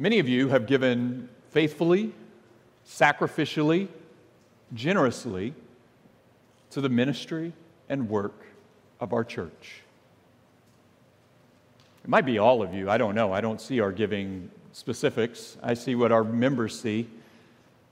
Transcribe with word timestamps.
Many 0.00 0.20
of 0.20 0.28
you 0.28 0.48
have 0.48 0.68
given 0.68 1.28
faithfully, 1.50 2.12
sacrificially, 2.86 3.88
generously 4.72 5.54
to 6.70 6.80
the 6.80 6.88
ministry 6.88 7.52
and 7.88 8.08
work 8.08 8.46
of 9.00 9.12
our 9.12 9.24
church. 9.24 9.82
It 12.04 12.08
might 12.08 12.24
be 12.24 12.38
all 12.38 12.62
of 12.62 12.72
you. 12.72 12.88
I 12.88 12.96
don't 12.96 13.16
know. 13.16 13.32
I 13.32 13.40
don't 13.40 13.60
see 13.60 13.80
our 13.80 13.90
giving 13.90 14.52
specifics. 14.70 15.56
I 15.64 15.74
see 15.74 15.96
what 15.96 16.12
our 16.12 16.22
members 16.22 16.80
see 16.80 17.08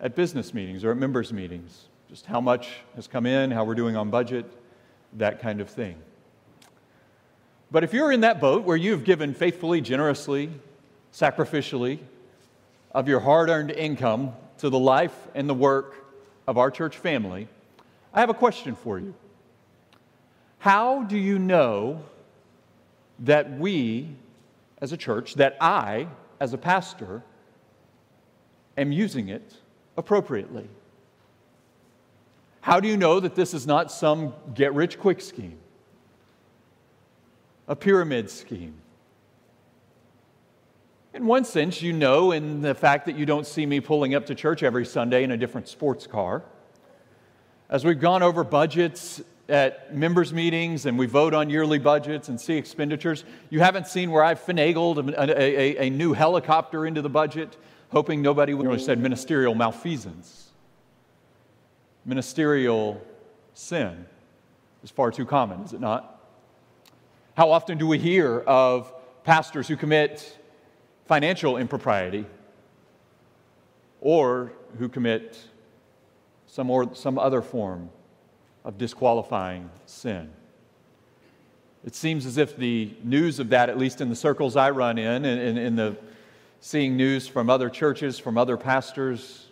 at 0.00 0.14
business 0.14 0.54
meetings 0.54 0.84
or 0.84 0.92
at 0.92 0.96
members' 0.96 1.32
meetings. 1.32 1.86
Just 2.08 2.26
how 2.26 2.40
much 2.40 2.68
has 2.94 3.08
come 3.08 3.26
in, 3.26 3.50
how 3.50 3.64
we're 3.64 3.74
doing 3.74 3.96
on 3.96 4.10
budget, 4.10 4.46
that 5.14 5.42
kind 5.42 5.60
of 5.60 5.68
thing. 5.68 5.96
But 7.72 7.82
if 7.82 7.92
you're 7.92 8.12
in 8.12 8.20
that 8.20 8.40
boat 8.40 8.62
where 8.62 8.76
you've 8.76 9.02
given 9.02 9.34
faithfully, 9.34 9.80
generously, 9.80 10.50
sacrificially 11.12 11.98
of 12.92 13.08
your 13.08 13.20
hard 13.20 13.48
earned 13.48 13.70
income 13.70 14.32
to 14.58 14.70
the 14.70 14.78
life 14.78 15.16
and 15.34 15.48
the 15.48 15.54
work 15.54 16.04
of 16.46 16.58
our 16.58 16.70
church 16.70 16.96
family, 16.96 17.48
I 18.14 18.20
have 18.20 18.30
a 18.30 18.34
question 18.34 18.74
for 18.74 18.98
you. 18.98 19.14
How 20.58 21.02
do 21.02 21.16
you 21.16 21.38
know 21.38 22.02
that 23.20 23.58
we, 23.58 24.08
as 24.80 24.92
a 24.92 24.96
church, 24.96 25.34
that 25.34 25.56
I, 25.60 26.08
as 26.40 26.52
a 26.52 26.58
pastor, 26.58 27.22
am 28.76 28.92
using 28.92 29.28
it 29.28 29.56
appropriately? 29.96 30.68
How 32.60 32.80
do 32.80 32.88
you 32.88 32.96
know 32.96 33.20
that 33.20 33.34
this 33.34 33.54
is 33.54 33.66
not 33.66 33.92
some 33.92 34.34
get 34.54 34.74
rich 34.74 34.98
quick 34.98 35.20
scheme, 35.20 35.58
a 37.68 37.76
pyramid 37.76 38.28
scheme? 38.30 38.74
In 41.16 41.24
one 41.24 41.46
sense, 41.46 41.80
you 41.80 41.94
know 41.94 42.32
in 42.32 42.60
the 42.60 42.74
fact 42.74 43.06
that 43.06 43.16
you 43.16 43.24
don't 43.24 43.46
see 43.46 43.64
me 43.64 43.80
pulling 43.80 44.14
up 44.14 44.26
to 44.26 44.34
church 44.34 44.62
every 44.62 44.84
Sunday 44.84 45.24
in 45.24 45.30
a 45.30 45.36
different 45.38 45.66
sports 45.66 46.06
car. 46.06 46.42
As 47.70 47.86
we've 47.86 47.98
gone 47.98 48.22
over 48.22 48.44
budgets 48.44 49.22
at 49.48 49.96
members' 49.96 50.30
meetings 50.34 50.84
and 50.84 50.98
we 50.98 51.06
vote 51.06 51.32
on 51.32 51.48
yearly 51.48 51.78
budgets 51.78 52.28
and 52.28 52.38
see 52.38 52.58
expenditures, 52.58 53.24
you 53.48 53.60
haven't 53.60 53.86
seen 53.86 54.10
where 54.10 54.22
I've 54.22 54.44
finagled 54.44 55.10
a, 55.14 55.40
a, 55.40 55.86
a 55.86 55.90
new 55.90 56.12
helicopter 56.12 56.84
into 56.84 57.00
the 57.00 57.08
budget, 57.08 57.56
hoping 57.88 58.20
nobody 58.20 58.52
would 58.52 58.70
have 58.70 58.82
said 58.82 58.98
ministerial 58.98 59.54
malfeasance. 59.54 60.50
Ministerial 62.04 63.00
sin 63.54 64.04
is 64.84 64.90
far 64.90 65.10
too 65.10 65.24
common, 65.24 65.62
is 65.62 65.72
it 65.72 65.80
not? 65.80 66.20
How 67.38 67.52
often 67.52 67.78
do 67.78 67.86
we 67.86 67.98
hear 67.98 68.40
of 68.40 68.92
pastors 69.24 69.66
who 69.66 69.76
commit 69.76 70.40
financial 71.06 71.56
impropriety 71.56 72.26
or 74.00 74.52
who 74.78 74.88
commit 74.88 75.38
some, 76.46 76.70
or, 76.70 76.94
some 76.94 77.18
other 77.18 77.42
form 77.42 77.90
of 78.64 78.78
disqualifying 78.78 79.70
sin. 79.86 80.30
It 81.84 81.94
seems 81.94 82.26
as 82.26 82.36
if 82.36 82.56
the 82.56 82.92
news 83.04 83.38
of 83.38 83.50
that, 83.50 83.68
at 83.68 83.78
least 83.78 84.00
in 84.00 84.08
the 84.08 84.16
circles 84.16 84.56
I 84.56 84.70
run 84.70 84.98
in, 84.98 85.24
and 85.24 85.58
in 85.58 85.76
the 85.76 85.96
seeing 86.60 86.96
news 86.96 87.28
from 87.28 87.48
other 87.48 87.70
churches, 87.70 88.18
from 88.18 88.36
other 88.36 88.56
pastors 88.56 89.46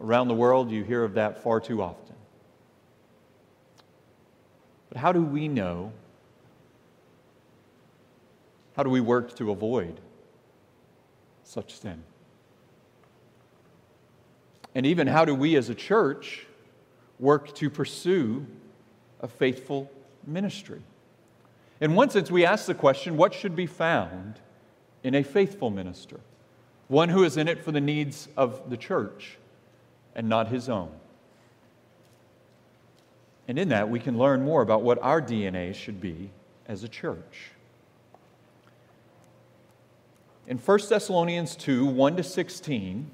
around 0.00 0.28
the 0.28 0.34
world, 0.34 0.70
you 0.70 0.84
hear 0.84 1.02
of 1.02 1.14
that 1.14 1.42
far 1.42 1.60
too 1.60 1.82
often. 1.82 2.14
But 4.88 4.98
how 4.98 5.10
do 5.10 5.22
we 5.22 5.48
know? 5.48 5.92
How 8.76 8.84
do 8.84 8.90
we 8.90 9.00
work 9.00 9.34
to 9.36 9.50
avoid 9.50 9.98
such 11.52 11.78
sin? 11.78 12.02
And 14.74 14.86
even 14.86 15.06
how 15.06 15.26
do 15.26 15.34
we 15.34 15.56
as 15.56 15.68
a 15.68 15.74
church 15.74 16.46
work 17.20 17.54
to 17.56 17.68
pursue 17.68 18.46
a 19.20 19.28
faithful 19.28 19.90
ministry? 20.26 20.80
In 21.80 21.94
one 21.94 22.08
sense, 22.08 22.30
we 22.30 22.46
ask 22.46 22.66
the 22.66 22.74
question 22.74 23.18
what 23.18 23.34
should 23.34 23.54
be 23.54 23.66
found 23.66 24.40
in 25.02 25.14
a 25.14 25.22
faithful 25.22 25.70
minister? 25.70 26.20
One 26.88 27.10
who 27.10 27.22
is 27.24 27.36
in 27.36 27.48
it 27.48 27.62
for 27.62 27.70
the 27.70 27.80
needs 27.80 28.28
of 28.36 28.70
the 28.70 28.76
church 28.76 29.36
and 30.14 30.28
not 30.28 30.48
his 30.48 30.70
own. 30.70 30.90
And 33.46 33.58
in 33.58 33.68
that, 33.68 33.90
we 33.90 34.00
can 34.00 34.16
learn 34.16 34.42
more 34.42 34.62
about 34.62 34.82
what 34.82 34.98
our 35.02 35.20
DNA 35.20 35.74
should 35.74 36.00
be 36.00 36.30
as 36.66 36.82
a 36.82 36.88
church. 36.88 37.51
In 40.52 40.58
1 40.58 40.78
Thessalonians 40.90 41.56
2 41.56 41.86
1 41.86 42.16
to 42.16 42.22
16, 42.22 43.10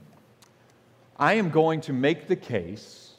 I 1.16 1.34
am 1.34 1.50
going 1.50 1.81
to 1.82 1.93
make 1.93 2.26
the 2.26 2.34
case, 2.34 3.12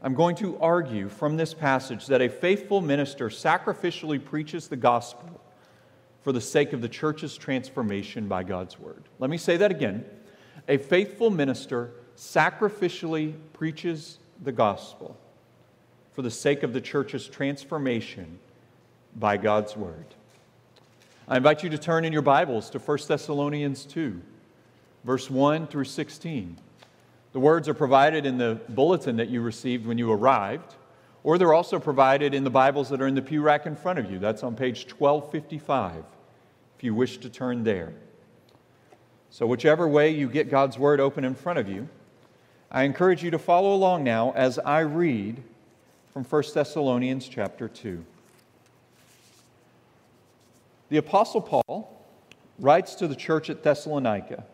I'm 0.00 0.14
going 0.14 0.36
to 0.36 0.56
argue 0.58 1.10
from 1.10 1.36
this 1.36 1.52
passage 1.52 2.06
that 2.06 2.22
a 2.22 2.30
faithful 2.30 2.80
minister 2.80 3.28
sacrificially 3.28 4.24
preaches 4.24 4.68
the 4.68 4.76
gospel 4.76 5.38
for 6.22 6.32
the 6.32 6.40
sake 6.40 6.72
of 6.72 6.80
the 6.80 6.88
church's 6.88 7.36
transformation 7.36 8.26
by 8.26 8.42
God's 8.42 8.78
word. 8.78 9.04
Let 9.18 9.28
me 9.28 9.36
say 9.36 9.58
that 9.58 9.70
again. 9.70 10.06
A 10.66 10.78
faithful 10.78 11.28
minister 11.28 11.90
sacrificially 12.16 13.34
preaches 13.52 14.16
the 14.42 14.52
gospel 14.52 15.14
for 16.12 16.22
the 16.22 16.30
sake 16.30 16.62
of 16.62 16.72
the 16.72 16.80
church's 16.80 17.26
transformation 17.26 18.38
by 19.14 19.36
God's 19.36 19.76
word. 19.76 20.06
I 21.26 21.38
invite 21.38 21.62
you 21.62 21.70
to 21.70 21.78
turn 21.78 22.04
in 22.04 22.12
your 22.12 22.20
Bibles 22.20 22.68
to 22.68 22.78
1 22.78 22.98
Thessalonians 23.08 23.86
2, 23.86 24.20
verse 25.04 25.30
1 25.30 25.68
through 25.68 25.84
16. 25.84 26.58
The 27.32 27.40
words 27.40 27.66
are 27.66 27.72
provided 27.72 28.26
in 28.26 28.36
the 28.36 28.60
bulletin 28.68 29.16
that 29.16 29.30
you 29.30 29.40
received 29.40 29.86
when 29.86 29.96
you 29.96 30.12
arrived, 30.12 30.74
or 31.22 31.38
they're 31.38 31.54
also 31.54 31.78
provided 31.78 32.34
in 32.34 32.44
the 32.44 32.50
Bibles 32.50 32.90
that 32.90 33.00
are 33.00 33.06
in 33.06 33.14
the 33.14 33.22
pew 33.22 33.40
rack 33.40 33.64
in 33.64 33.74
front 33.74 33.98
of 33.98 34.10
you. 34.10 34.18
That's 34.18 34.42
on 34.42 34.54
page 34.54 34.84
1255, 34.92 36.04
if 36.76 36.84
you 36.84 36.94
wish 36.94 37.16
to 37.16 37.30
turn 37.30 37.64
there. 37.64 37.94
So, 39.30 39.46
whichever 39.46 39.88
way 39.88 40.10
you 40.10 40.28
get 40.28 40.50
God's 40.50 40.78
Word 40.78 41.00
open 41.00 41.24
in 41.24 41.34
front 41.34 41.58
of 41.58 41.70
you, 41.70 41.88
I 42.70 42.82
encourage 42.82 43.24
you 43.24 43.30
to 43.30 43.38
follow 43.38 43.72
along 43.72 44.04
now 44.04 44.34
as 44.36 44.58
I 44.58 44.80
read 44.80 45.42
from 46.12 46.24
1 46.24 46.42
Thessalonians 46.52 47.26
chapter 47.26 47.66
2. 47.66 48.04
The 50.90 50.98
Apostle 50.98 51.40
Paul 51.40 52.06
writes 52.58 52.94
to 52.96 53.08
the 53.08 53.16
church 53.16 53.48
at 53.48 53.62
Thessalonica, 53.62 54.44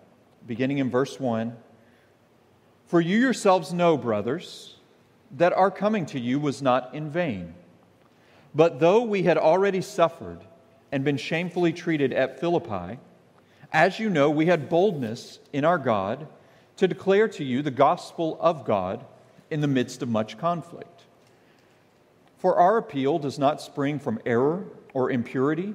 beginning 0.46 0.78
in 0.78 0.90
verse 0.90 1.18
1 1.18 1.56
For 2.86 3.00
you 3.00 3.18
yourselves 3.18 3.72
know, 3.72 3.96
brothers, 3.96 4.76
that 5.36 5.52
our 5.52 5.70
coming 5.70 6.06
to 6.06 6.20
you 6.20 6.38
was 6.38 6.62
not 6.62 6.94
in 6.94 7.10
vain. 7.10 7.54
But 8.54 8.80
though 8.80 9.02
we 9.02 9.24
had 9.24 9.38
already 9.38 9.80
suffered 9.80 10.40
and 10.92 11.04
been 11.04 11.16
shamefully 11.16 11.72
treated 11.72 12.12
at 12.12 12.40
Philippi, 12.40 12.98
as 13.72 13.98
you 13.98 14.10
know, 14.10 14.30
we 14.30 14.46
had 14.46 14.68
boldness 14.68 15.38
in 15.52 15.64
our 15.64 15.78
God 15.78 16.26
to 16.76 16.88
declare 16.88 17.28
to 17.28 17.44
you 17.44 17.62
the 17.62 17.70
gospel 17.70 18.38
of 18.40 18.64
God 18.64 19.04
in 19.50 19.60
the 19.60 19.68
midst 19.68 20.02
of 20.02 20.08
much 20.08 20.38
conflict. 20.38 21.04
For 22.38 22.56
our 22.56 22.78
appeal 22.78 23.18
does 23.18 23.38
not 23.38 23.60
spring 23.60 23.98
from 23.98 24.20
error 24.24 24.64
or 24.94 25.10
impurity 25.10 25.74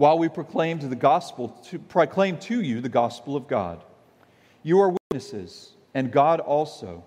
while 0.00 0.18
we 0.18 0.30
proclaimed 0.30 0.80
the 0.80 0.96
gospel 0.96 1.50
to 1.62 1.78
proclaim 1.78 2.38
to 2.38 2.62
you 2.62 2.80
the 2.80 2.88
gospel 2.88 3.36
of 3.36 3.46
God. 3.46 3.84
You 4.62 4.80
are 4.80 4.94
witnesses 5.10 5.74
and 5.92 6.10
God 6.10 6.40
also. 6.40 7.04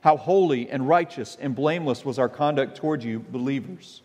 How 0.00 0.16
holy 0.16 0.70
and 0.70 0.86
righteous 0.86 1.36
and 1.40 1.56
blameless 1.56 2.04
was 2.04 2.20
our 2.20 2.28
conduct 2.28 2.76
toward 2.76 3.02
you, 3.02 3.18
believers. 3.18 4.02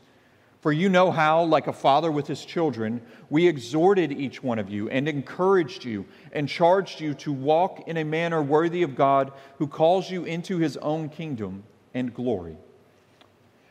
For 0.59 0.71
you 0.71 0.89
know 0.89 1.11
how, 1.11 1.43
like 1.43 1.67
a 1.67 1.71
father 1.71 2.11
with 2.11 2.25
his 2.25 2.43
children, 2.43 3.03
we 3.29 3.47
exhorted 3.47 4.11
each 4.11 4.41
one 4.41 4.57
of 4.57 4.71
you 4.71 4.89
and 4.89 5.07
encouraged 5.07 5.85
you 5.85 6.07
and 6.33 6.49
charged 6.49 6.99
you 6.99 7.13
to 7.13 7.31
walk 7.31 7.88
in 7.88 7.97
a 7.97 8.03
manner 8.03 8.41
worthy 8.41 8.81
of 8.81 8.95
God 8.95 9.33
who 9.59 9.67
calls 9.67 10.09
you 10.09 10.23
into 10.23 10.57
his 10.57 10.77
own 10.77 11.09
kingdom 11.09 11.61
and 11.93 12.11
glory. 12.11 12.57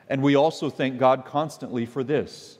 And 0.09 0.23
we 0.23 0.37
also 0.37 0.71
thank 0.71 0.97
God 1.01 1.25
constantly 1.25 1.87
for 1.87 2.05
this 2.05 2.60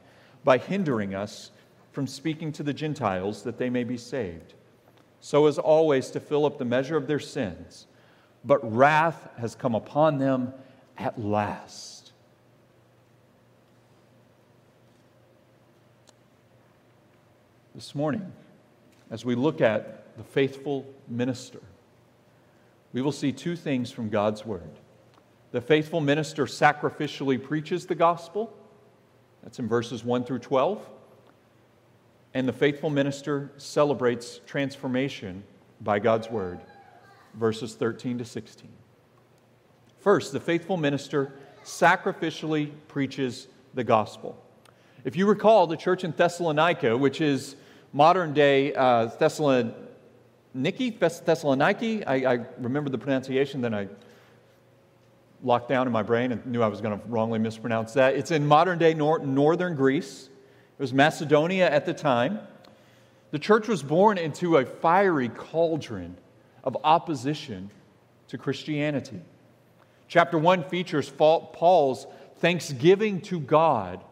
by 0.43 0.57
hindering 0.57 1.13
us 1.13 1.51
from 1.91 2.07
speaking 2.07 2.51
to 2.53 2.63
the 2.63 2.73
Gentiles 2.73 3.43
that 3.43 3.57
they 3.57 3.69
may 3.69 3.83
be 3.83 3.97
saved 3.97 4.53
so 5.21 5.45
as 5.45 5.59
always 5.59 6.09
to 6.09 6.19
fill 6.19 6.45
up 6.45 6.57
the 6.57 6.65
measure 6.65 6.97
of 6.97 7.07
their 7.07 7.19
sins. 7.19 7.85
But 8.43 8.59
wrath 8.75 9.29
has 9.37 9.53
come 9.53 9.75
upon 9.75 10.17
them 10.17 10.51
at 10.97 11.21
last. 11.21 12.11
This 17.75 17.93
morning, 17.95 18.33
as 19.11 19.23
we 19.23 19.35
look 19.35 19.61
at 19.61 20.17
the 20.17 20.23
faithful 20.23 20.85
minister, 21.07 21.61
we 22.91 23.01
will 23.01 23.11
see 23.11 23.31
two 23.31 23.55
things 23.55 23.91
from 23.91 24.09
God's 24.09 24.43
Word. 24.43 24.71
The 25.51 25.61
faithful 25.61 26.01
minister 26.01 26.45
sacrificially 26.45 27.41
preaches 27.41 27.85
the 27.85 27.95
gospel, 27.95 28.51
that's 29.43 29.59
in 29.59 29.67
verses 29.67 30.03
1 30.03 30.23
through 30.23 30.39
12 30.39 30.87
and 32.33 32.47
the 32.47 32.53
faithful 32.53 32.89
minister 32.89 33.51
celebrates 33.57 34.39
transformation 34.45 35.43
by 35.81 35.99
God's 35.99 36.29
word. 36.29 36.61
Verses 37.33 37.75
13 37.75 38.17
to 38.19 38.25
16. 38.25 38.69
First, 39.99 40.31
the 40.31 40.39
faithful 40.39 40.77
minister 40.77 41.33
sacrificially 41.63 42.71
preaches 42.87 43.47
the 43.73 43.83
gospel. 43.83 44.41
If 45.03 45.15
you 45.15 45.27
recall, 45.27 45.67
the 45.67 45.77
church 45.77 46.03
in 46.03 46.11
Thessalonica, 46.11 46.97
which 46.97 47.21
is 47.21 47.55
modern 47.93 48.33
day 48.33 48.73
uh, 48.73 49.09
Thessaloniki, 49.09 49.73
Thessaloniki, 50.55 52.03
I, 52.05 52.33
I 52.33 52.45
remember 52.59 52.89
the 52.89 52.97
pronunciation, 52.97 53.61
then 53.61 53.73
I 53.73 53.87
locked 55.43 55.69
down 55.69 55.87
in 55.87 55.93
my 55.93 56.03
brain 56.03 56.31
and 56.31 56.45
knew 56.45 56.61
I 56.61 56.67
was 56.67 56.81
going 56.81 56.99
to 56.99 57.05
wrongly 57.07 57.39
mispronounce 57.39 57.93
that. 57.93 58.15
It's 58.15 58.31
in 58.31 58.45
modern 58.45 58.77
day 58.77 58.93
nor- 58.93 59.19
northern 59.19 59.75
Greece. 59.75 60.29
It 60.77 60.81
was 60.81 60.93
Macedonia 60.93 61.69
at 61.69 61.85
the 61.85 61.93
time. 61.93 62.39
The 63.31 63.39
church 63.39 63.67
was 63.67 63.81
born 63.81 64.17
into 64.17 64.57
a 64.57 64.65
fiery 64.65 65.29
cauldron 65.29 66.17
of 66.63 66.77
opposition 66.83 67.69
to 68.27 68.37
Christianity. 68.37 69.21
Chapter 70.07 70.37
1 70.37 70.65
features 70.65 71.09
Paul's 71.09 72.07
thanksgiving 72.37 73.21
to 73.21 73.39
God 73.39 74.03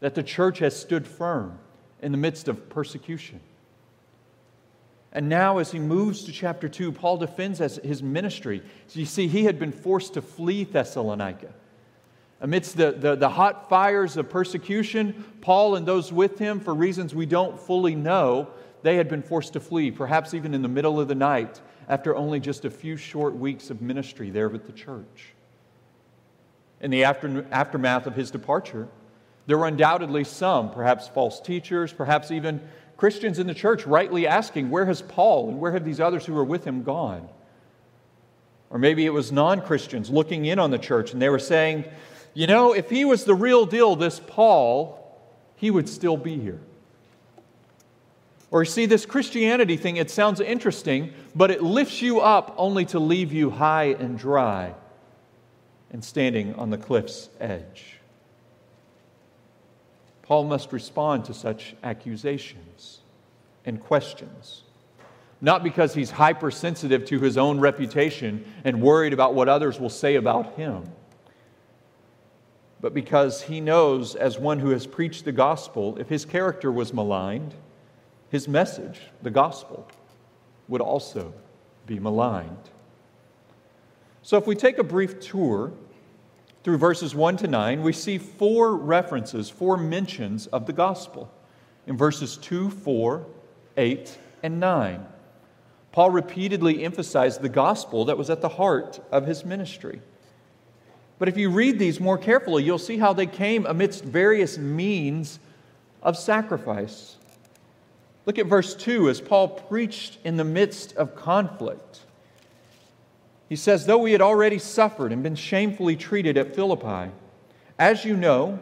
that 0.00 0.14
the 0.14 0.22
church 0.22 0.58
has 0.58 0.78
stood 0.78 1.06
firm 1.06 1.58
in 2.02 2.12
the 2.12 2.18
midst 2.18 2.48
of 2.48 2.68
persecution. 2.68 3.40
And 5.14 5.28
now, 5.28 5.58
as 5.58 5.70
he 5.70 5.78
moves 5.78 6.24
to 6.24 6.32
chapter 6.32 6.68
2, 6.68 6.90
Paul 6.90 7.18
defends 7.18 7.60
his 7.60 8.02
ministry. 8.02 8.62
So 8.88 8.98
you 8.98 9.06
see, 9.06 9.28
he 9.28 9.44
had 9.44 9.60
been 9.60 9.70
forced 9.70 10.14
to 10.14 10.22
flee 10.22 10.64
Thessalonica. 10.64 11.54
Amidst 12.40 12.76
the, 12.76 12.90
the, 12.92 13.14
the, 13.14 13.28
hot 13.28 13.68
fires 13.68 14.16
of 14.16 14.28
persecution, 14.28 15.24
Paul 15.40 15.76
and 15.76 15.86
those 15.86 16.12
with 16.12 16.38
him, 16.38 16.58
for 16.58 16.74
reasons 16.74 17.14
we 17.14 17.26
don't 17.26 17.58
fully 17.58 17.94
know, 17.94 18.48
they 18.82 18.96
had 18.96 19.08
been 19.08 19.22
forced 19.22 19.52
to 19.52 19.60
flee, 19.60 19.92
perhaps 19.92 20.34
even 20.34 20.52
in 20.52 20.62
the 20.62 20.68
middle 20.68 21.00
of 21.00 21.06
the 21.06 21.14
night, 21.14 21.60
after 21.88 22.14
only 22.16 22.40
just 22.40 22.64
a 22.64 22.70
few 22.70 22.96
short 22.96 23.36
weeks 23.36 23.70
of 23.70 23.80
ministry 23.80 24.30
there 24.30 24.48
with 24.48 24.66
the 24.66 24.72
church. 24.72 25.32
In 26.80 26.90
the 26.90 27.04
after, 27.04 27.46
aftermath 27.50 28.06
of 28.06 28.16
his 28.16 28.30
departure, 28.32 28.88
there 29.46 29.56
were 29.56 29.66
undoubtedly 29.66 30.24
some, 30.24 30.70
perhaps 30.70 31.08
false 31.08 31.40
teachers, 31.40 31.92
perhaps 31.92 32.30
even 32.30 32.60
Christians 32.96 33.38
in 33.38 33.46
the 33.46 33.54
church, 33.54 33.86
rightly 33.86 34.26
asking, 34.26 34.70
Where 34.70 34.86
has 34.86 35.02
Paul 35.02 35.48
and 35.48 35.60
where 35.60 35.72
have 35.72 35.84
these 35.84 36.00
others 36.00 36.24
who 36.26 36.34
were 36.34 36.44
with 36.44 36.64
him 36.64 36.82
gone? 36.82 37.28
Or 38.70 38.78
maybe 38.78 39.06
it 39.06 39.10
was 39.10 39.30
non 39.30 39.60
Christians 39.60 40.10
looking 40.10 40.44
in 40.44 40.58
on 40.58 40.70
the 40.70 40.78
church 40.78 41.12
and 41.12 41.22
they 41.22 41.28
were 41.28 41.38
saying, 41.38 41.84
you 42.34 42.48
know, 42.48 42.72
if 42.72 42.90
he 42.90 43.04
was 43.04 43.24
the 43.24 43.34
real 43.34 43.64
deal, 43.64 43.94
this 43.94 44.20
Paul, 44.20 45.00
he 45.54 45.70
would 45.70 45.88
still 45.88 46.16
be 46.16 46.38
here. 46.38 46.60
Or 48.50 48.64
see, 48.64 48.86
this 48.86 49.06
Christianity 49.06 49.76
thing, 49.76 49.96
it 49.96 50.10
sounds 50.10 50.40
interesting, 50.40 51.12
but 51.34 51.50
it 51.50 51.62
lifts 51.62 52.02
you 52.02 52.20
up 52.20 52.54
only 52.56 52.84
to 52.86 52.98
leave 52.98 53.32
you 53.32 53.50
high 53.50 53.94
and 53.98 54.18
dry 54.18 54.74
and 55.90 56.04
standing 56.04 56.54
on 56.56 56.70
the 56.70 56.78
cliff's 56.78 57.28
edge. 57.40 57.98
Paul 60.24 60.44
must 60.44 60.72
respond 60.72 61.24
to 61.26 61.34
such 61.34 61.74
accusations 61.82 63.00
and 63.64 63.80
questions. 63.80 64.62
Not 65.40 65.62
because 65.62 65.94
he's 65.94 66.10
hypersensitive 66.10 67.04
to 67.06 67.20
his 67.20 67.38
own 67.38 67.60
reputation 67.60 68.44
and 68.64 68.82
worried 68.82 69.12
about 69.12 69.34
what 69.34 69.48
others 69.48 69.78
will 69.78 69.90
say 69.90 70.16
about 70.16 70.54
him 70.54 70.84
but 72.84 72.92
because 72.92 73.40
he 73.40 73.62
knows, 73.62 74.14
as 74.14 74.38
one 74.38 74.58
who 74.58 74.68
has 74.68 74.86
preached 74.86 75.24
the 75.24 75.32
gospel, 75.32 75.96
if 75.98 76.10
his 76.10 76.26
character 76.26 76.70
was 76.70 76.92
maligned, 76.92 77.54
his 78.28 78.46
message, 78.46 79.00
the 79.22 79.30
gospel, 79.30 79.88
would 80.68 80.82
also 80.82 81.32
be 81.86 81.98
maligned. 81.98 82.68
So, 84.20 84.36
if 84.36 84.46
we 84.46 84.54
take 84.54 84.76
a 84.76 84.84
brief 84.84 85.18
tour 85.18 85.72
through 86.64 86.78
verses 86.78 87.14
1 87.14 87.36
to 87.36 87.46
9, 87.46 87.82
we 87.82 87.92
see 87.92 88.16
four 88.16 88.74
references, 88.74 89.50
four 89.50 89.76
mentions 89.76 90.46
of 90.46 90.64
the 90.64 90.72
gospel 90.72 91.30
in 91.86 91.96
verses 91.96 92.38
2, 92.38 92.70
4, 92.70 93.26
8, 93.76 94.18
and 94.42 94.58
9. 94.58 95.06
Paul 95.92 96.10
repeatedly 96.10 96.82
emphasized 96.82 97.42
the 97.42 97.50
gospel 97.50 98.06
that 98.06 98.16
was 98.16 98.30
at 98.30 98.40
the 98.40 98.48
heart 98.48 98.98
of 99.12 99.26
his 99.26 99.44
ministry. 99.44 100.00
But 101.18 101.28
if 101.28 101.36
you 101.36 101.50
read 101.50 101.78
these 101.78 102.00
more 102.00 102.18
carefully, 102.18 102.64
you'll 102.64 102.78
see 102.78 102.96
how 102.96 103.12
they 103.12 103.26
came 103.26 103.66
amidst 103.66 104.02
various 104.02 104.56
means 104.56 105.38
of 106.02 106.16
sacrifice. 106.16 107.16
Look 108.24 108.38
at 108.38 108.46
verse 108.46 108.74
2 108.74 109.10
as 109.10 109.20
Paul 109.20 109.48
preached 109.48 110.18
in 110.24 110.38
the 110.38 110.44
midst 110.44 110.96
of 110.96 111.14
conflict. 111.14 112.03
He 113.48 113.56
says, 113.56 113.86
Though 113.86 113.98
we 113.98 114.12
had 114.12 114.22
already 114.22 114.58
suffered 114.58 115.12
and 115.12 115.22
been 115.22 115.36
shamefully 115.36 115.96
treated 115.96 116.36
at 116.36 116.54
Philippi, 116.54 117.12
as 117.78 118.04
you 118.04 118.16
know, 118.16 118.58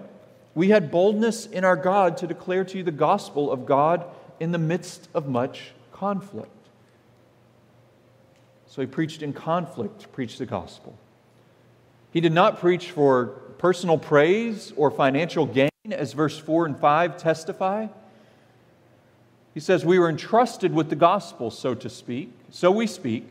we 0.54 0.68
had 0.68 0.90
boldness 0.90 1.46
in 1.46 1.64
our 1.64 1.76
God 1.76 2.16
to 2.18 2.26
declare 2.26 2.64
to 2.64 2.78
you 2.78 2.84
the 2.84 2.90
gospel 2.90 3.50
of 3.50 3.64
God 3.64 4.04
in 4.40 4.52
the 4.52 4.58
midst 4.58 5.08
of 5.14 5.28
much 5.28 5.72
conflict. 5.92 6.50
So 8.66 8.80
he 8.80 8.86
preached 8.86 9.22
in 9.22 9.32
conflict, 9.32 10.10
preached 10.12 10.38
the 10.38 10.46
gospel. 10.46 10.98
He 12.10 12.20
did 12.20 12.32
not 12.32 12.58
preach 12.58 12.90
for 12.90 13.26
personal 13.58 13.98
praise 13.98 14.72
or 14.76 14.90
financial 14.90 15.46
gain, 15.46 15.70
as 15.90 16.12
verse 16.12 16.38
4 16.38 16.66
and 16.66 16.78
5 16.78 17.16
testify. 17.16 17.86
He 19.54 19.60
says, 19.60 19.84
We 19.84 19.98
were 19.98 20.08
entrusted 20.08 20.74
with 20.74 20.90
the 20.90 20.96
gospel, 20.96 21.50
so 21.50 21.74
to 21.74 21.88
speak. 21.88 22.32
So 22.50 22.70
we 22.70 22.86
speak, 22.86 23.28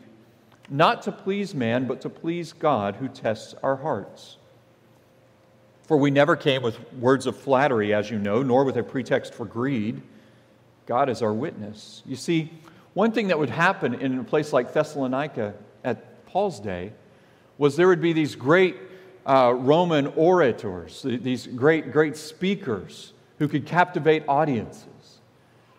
not 0.72 1.02
to 1.02 1.12
please 1.12 1.54
man, 1.54 1.86
but 1.86 2.00
to 2.02 2.10
please 2.10 2.54
God 2.54 2.96
who 2.96 3.10
tests 3.10 3.54
our 3.62 3.76
hearts. 3.76 4.38
For 5.84 5.98
we 5.98 6.10
never 6.10 6.38
came 6.38 6.64
with 6.64 6.80
words 6.94 7.26
of 7.26 7.36
flattery, 7.36 7.94
as 7.94 8.10
you 8.10 8.18
know, 8.18 8.42
nor 8.42 8.64
with 8.64 8.78
a 8.78 8.84
pretext 8.84 9.34
for 9.34 9.46
greed. 9.46 10.02
God 10.86 11.10
is 11.10 11.22
our 11.22 11.34
witness. 11.34 12.02
You 12.06 12.16
see, 12.16 12.50
one 12.94 13.12
thing 13.12 13.28
that 13.28 13.38
would 13.38 13.50
happen 13.50 13.96
in 13.96 14.20
a 14.20 14.24
place 14.24 14.54
like 14.54 14.72
Thessalonica 14.72 15.54
at 15.84 16.26
Paul's 16.26 16.62
day 16.62 16.94
was 17.58 17.76
there 17.76 17.90
would 17.90 18.02
be 18.02 18.14
these 18.14 18.36
great 18.36 18.78
uh, 19.26 19.54
Roman 19.54 20.08
orators, 20.08 21.02
these 21.04 21.48
great, 21.48 21.92
great 21.92 22.16
speakers 22.16 23.12
who 23.40 23.50
could 23.50 23.66
captivate 23.66 24.24
audiences. 24.30 24.86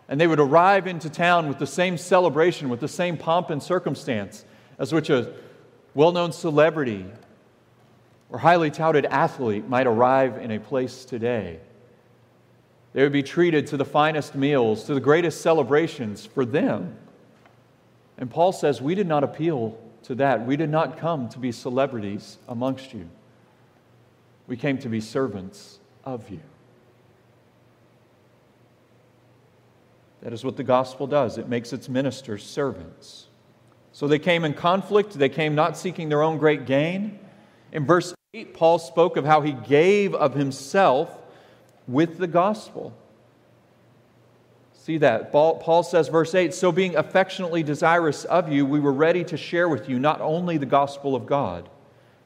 And 0.07 0.21
they 0.21 0.27
would 0.27 0.39
arrive 0.39 0.85
into 0.85 1.09
town 1.09 1.47
with 1.47 1.57
the 1.57 1.65
same 1.65 1.97
celebration, 1.97 2.69
with 2.69 2.79
the 2.79 2.87
same 2.87 3.17
pomp 3.17 3.49
and 3.49 3.61
circumstance 3.61 4.45
as 4.83 4.93
which 4.93 5.09
a 5.09 5.31
well 5.93 6.11
known 6.11 6.33
celebrity 6.33 7.05
or 8.29 8.37
highly 8.37 8.69
touted 8.69 9.05
athlete 9.05 9.65
might 9.69 9.87
arrive 9.87 10.37
in 10.37 10.51
a 10.51 10.59
place 10.59 11.05
today. 11.05 11.57
They 12.91 13.01
would 13.01 13.13
be 13.13 13.23
treated 13.23 13.67
to 13.67 13.77
the 13.77 13.85
finest 13.85 14.35
meals, 14.35 14.83
to 14.83 14.93
the 14.93 14.99
greatest 14.99 15.39
celebrations 15.39 16.25
for 16.25 16.43
them. 16.43 16.97
And 18.17 18.29
Paul 18.29 18.51
says, 18.51 18.81
We 18.81 18.93
did 18.93 19.07
not 19.07 19.23
appeal 19.23 19.79
to 20.03 20.15
that. 20.15 20.45
We 20.45 20.57
did 20.57 20.69
not 20.69 20.97
come 20.97 21.29
to 21.29 21.39
be 21.39 21.53
celebrities 21.53 22.37
amongst 22.49 22.93
you. 22.93 23.09
We 24.47 24.57
came 24.57 24.77
to 24.79 24.89
be 24.89 24.99
servants 24.99 25.79
of 26.03 26.29
you. 26.29 26.41
That 30.21 30.33
is 30.33 30.43
what 30.43 30.57
the 30.57 30.63
gospel 30.63 31.07
does 31.07 31.37
it 31.37 31.47
makes 31.47 31.71
its 31.71 31.87
ministers 31.87 32.45
servants. 32.45 33.27
So 33.93 34.07
they 34.07 34.19
came 34.19 34.43
in 34.43 34.55
conflict, 34.55 35.13
they 35.13 35.29
came 35.29 35.53
not 35.55 35.77
seeking 35.77 36.09
their 36.09 36.23
own 36.23 36.39
great 36.39 36.65
gain. 36.65 37.19
In 37.71 37.85
verse 37.85 38.13
8, 38.33 38.53
Paul 38.53 38.79
spoke 38.79 39.17
of 39.17 39.25
how 39.25 39.41
he 39.41 39.53
gave 39.53 40.15
of 40.15 40.33
himself 40.33 41.15
with 41.87 42.17
the 42.17 42.27
gospel. 42.27 42.97
See 44.73 44.97
that. 44.97 45.31
Paul 45.31 45.83
says, 45.83 46.09
verse 46.09 46.33
8, 46.33 46.53
so 46.53 46.71
being 46.71 46.95
affectionately 46.95 47.61
desirous 47.61 48.25
of 48.25 48.51
you, 48.51 48.65
we 48.65 48.79
were 48.79 48.91
ready 48.91 49.23
to 49.25 49.37
share 49.37 49.69
with 49.69 49.87
you 49.87 49.99
not 49.99 50.19
only 50.21 50.57
the 50.57 50.65
gospel 50.65 51.15
of 51.15 51.25
God, 51.25 51.69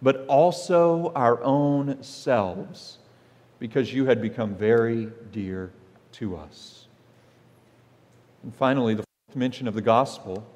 but 0.02 0.26
also 0.28 1.12
our 1.16 1.44
own 1.44 2.02
selves, 2.02 2.98
because 3.60 3.94
you 3.94 4.06
had 4.06 4.22
become 4.22 4.56
very 4.56 5.10
dear 5.32 5.72
to 6.14 6.38
us. 6.38 6.88
And 8.42 8.56
finally, 8.56 8.94
the 8.94 9.04
fourth 9.04 9.36
mention 9.36 9.68
of 9.68 9.74
the 9.74 9.82
gospel 9.82 10.48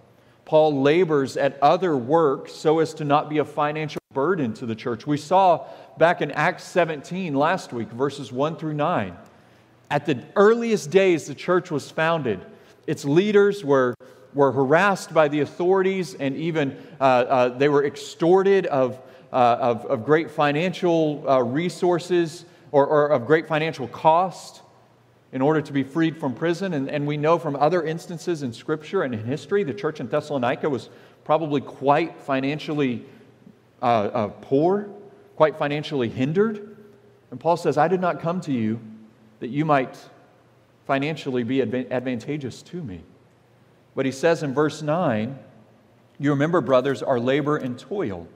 Paul 0.51 0.81
labors 0.81 1.37
at 1.37 1.57
other 1.63 1.95
work 1.95 2.49
so 2.49 2.79
as 2.79 2.93
to 2.95 3.05
not 3.05 3.29
be 3.29 3.37
a 3.37 3.45
financial 3.45 4.01
burden 4.13 4.53
to 4.55 4.65
the 4.65 4.75
church. 4.75 5.07
We 5.07 5.15
saw 5.15 5.65
back 5.97 6.21
in 6.21 6.29
Acts 6.31 6.65
17 6.65 7.33
last 7.33 7.71
week, 7.71 7.87
verses 7.87 8.33
1 8.33 8.57
through 8.57 8.73
9. 8.73 9.15
At 9.89 10.05
the 10.05 10.21
earliest 10.35 10.91
days 10.91 11.25
the 11.25 11.35
church 11.35 11.71
was 11.71 11.89
founded, 11.89 12.41
its 12.85 13.05
leaders 13.05 13.63
were, 13.63 13.95
were 14.33 14.51
harassed 14.51 15.13
by 15.13 15.29
the 15.29 15.39
authorities 15.39 16.15
and 16.15 16.35
even 16.35 16.77
uh, 16.99 17.03
uh, 17.03 17.57
they 17.57 17.69
were 17.69 17.85
extorted 17.85 18.65
of, 18.65 18.99
uh, 19.31 19.35
of, 19.57 19.85
of, 19.85 20.03
great 20.03 20.29
financial 20.29 21.23
uh, 21.29 21.41
resources 21.41 22.43
or, 22.73 22.85
or 22.85 23.07
of 23.07 23.25
great 23.25 23.47
financial 23.47 23.87
cost 23.87 24.60
in 25.33 25.41
order 25.41 25.61
to 25.61 25.73
be 25.73 25.83
freed 25.83 26.17
from 26.17 26.33
prison. 26.33 26.73
And, 26.73 26.89
and 26.89 27.07
we 27.07 27.17
know 27.17 27.39
from 27.39 27.55
other 27.55 27.83
instances 27.83 28.43
in 28.43 28.53
Scripture 28.53 29.03
and 29.03 29.13
in 29.13 29.23
history, 29.23 29.63
the 29.63 29.73
church 29.73 29.99
in 29.99 30.07
Thessalonica 30.07 30.69
was 30.69 30.89
probably 31.23 31.61
quite 31.61 32.19
financially 32.21 33.05
uh, 33.81 33.85
uh, 33.85 34.27
poor, 34.41 34.89
quite 35.35 35.57
financially 35.57 36.09
hindered. 36.09 36.77
And 37.31 37.39
Paul 37.39 37.57
says, 37.57 37.77
I 37.77 37.87
did 37.87 38.01
not 38.01 38.19
come 38.19 38.41
to 38.41 38.51
you 38.51 38.79
that 39.39 39.49
you 39.49 39.65
might 39.65 39.97
financially 40.85 41.43
be 41.43 41.61
advantageous 41.61 42.61
to 42.63 42.83
me. 42.83 43.01
But 43.95 44.05
he 44.05 44.11
says 44.11 44.43
in 44.43 44.53
verse 44.53 44.81
9, 44.81 45.37
You 46.19 46.31
remember, 46.31 46.61
brothers, 46.61 47.01
our 47.01 47.19
labor 47.19 47.57
and 47.57 47.77
toil. 47.77 48.27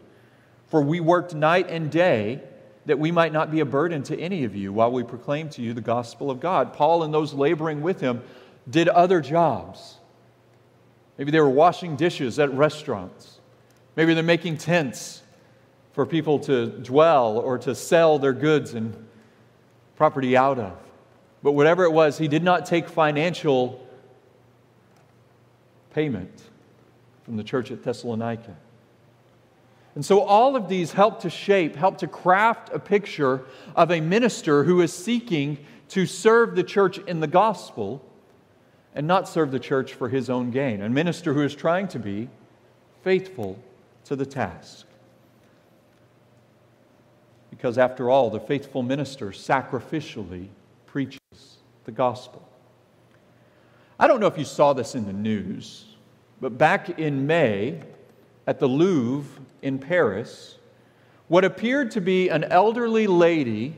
For 0.68 0.82
we 0.82 1.00
worked 1.00 1.36
night 1.36 1.70
and 1.70 1.92
day 1.92 2.42
that 2.86 3.00
we 3.00 3.12
might 3.12 3.34
not 3.34 3.52
be 3.52 3.60
a 3.60 3.66
burden 3.66 4.04
to 4.04 4.20
any 4.20 4.44
of 4.44 4.56
you 4.56 4.72
while 4.72 4.92
we 4.92 5.04
proclaim 5.04 5.50
to 5.50 5.62
you 5.62 5.74
the 5.74 5.82
gospel 5.82 6.30
of 6.30 6.40
God. 6.40 6.74
Paul 6.74 7.04
and 7.04 7.14
those 7.14 7.34
laboring 7.34 7.82
with 7.82 8.00
him 8.00 8.22
did 8.70 8.88
other 8.88 9.22
jobs. 9.22 9.98
Maybe 11.18 11.32
they 11.32 11.40
were 11.40 11.50
washing 11.50 11.96
dishes 11.96 12.40
at 12.40 12.52
restaurants. 12.54 13.40
Maybe 13.96 14.14
they're 14.14 14.24
making 14.24 14.58
tents 14.58 15.24
for 15.94 16.06
people 16.06 16.40
to 16.40 16.68
dwell 16.68 17.38
or 17.38 17.58
to 17.60 17.74
sell 17.74 18.20
their 18.20 18.34
goods 18.34 18.74
and 18.74 18.94
property 19.96 20.36
out 20.36 20.60
of. 20.60 20.78
But 21.42 21.54
whatever 21.54 21.86
it 21.86 21.92
was, 21.94 22.18
he 22.18 22.28
did 22.28 22.44
not 22.44 22.66
take 22.66 22.90
financial 22.90 23.88
payment 25.94 26.42
from 27.24 27.38
the 27.38 27.44
church 27.44 27.72
at 27.72 27.84
Thessalonica. 27.84 28.58
And 29.96 30.06
so 30.06 30.22
all 30.22 30.58
of 30.58 30.68
these 30.68 30.92
help 30.92 31.22
to 31.22 31.30
shape, 31.30 31.76
help 31.76 31.98
to 32.00 32.08
craft 32.08 32.70
a 32.74 32.80
picture 32.80 33.46
of 33.76 33.92
a 33.92 34.02
minister 34.02 34.66
who 34.66 34.82
is 34.82 34.94
seeking 34.94 35.58
to 35.90 36.06
serve 36.06 36.56
the 36.56 36.64
church 36.64 36.98
in 37.00 37.22
the 37.22 37.28
gospel 37.28 38.06
and 38.94 39.08
not 39.08 39.28
serve 39.28 39.52
the 39.52 39.60
church 39.60 39.94
for 39.94 40.10
his 40.10 40.30
own 40.30 40.52
gain. 40.52 40.82
A 40.82 40.90
minister 40.90 41.34
who 41.34 41.42
is 41.42 41.56
trying 41.56 41.88
to 41.90 42.00
be 42.00 42.30
faithful 43.04 43.58
to 44.06 44.16
the 44.16 44.26
task. 44.26 44.86
Because 47.50 47.78
after 47.78 48.10
all, 48.10 48.30
the 48.30 48.40
faithful 48.40 48.84
minister 48.84 49.30
sacrificially 49.30 50.48
preaches 50.86 51.20
the 51.86 51.92
gospel. 51.92 52.48
I 53.98 54.08
don't 54.08 54.20
know 54.20 54.28
if 54.28 54.38
you 54.38 54.44
saw 54.44 54.74
this 54.74 54.94
in 54.94 55.06
the 55.06 55.14
news, 55.14 55.86
but 56.42 56.58
back 56.58 57.00
in 57.00 57.26
May 57.26 57.80
at 58.46 58.60
the 58.60 58.68
Louvre 58.68 59.42
in 59.66 59.80
Paris, 59.80 60.60
what 61.28 61.44
appeared 61.44 61.90
to 61.90 62.00
be 62.00 62.30
an 62.30 62.44
elderly 62.44 63.08
lady 63.08 63.76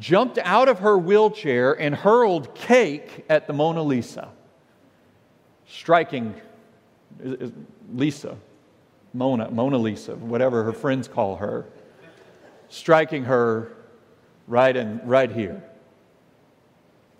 jumped 0.00 0.36
out 0.38 0.68
of 0.68 0.80
her 0.80 0.98
wheelchair 0.98 1.72
and 1.80 1.94
hurled 1.94 2.52
cake 2.56 3.24
at 3.28 3.46
the 3.46 3.52
Mona 3.52 3.84
Lisa, 3.84 4.28
striking 5.68 6.34
Lisa, 7.94 8.36
Mona, 9.14 9.48
Mona 9.52 9.78
Lisa, 9.78 10.16
whatever 10.16 10.64
her 10.64 10.72
friends 10.72 11.06
call 11.06 11.36
her, 11.36 11.66
striking 12.68 13.24
her 13.24 13.72
right, 14.48 14.76
in, 14.76 15.00
right 15.04 15.30
here. 15.30 15.62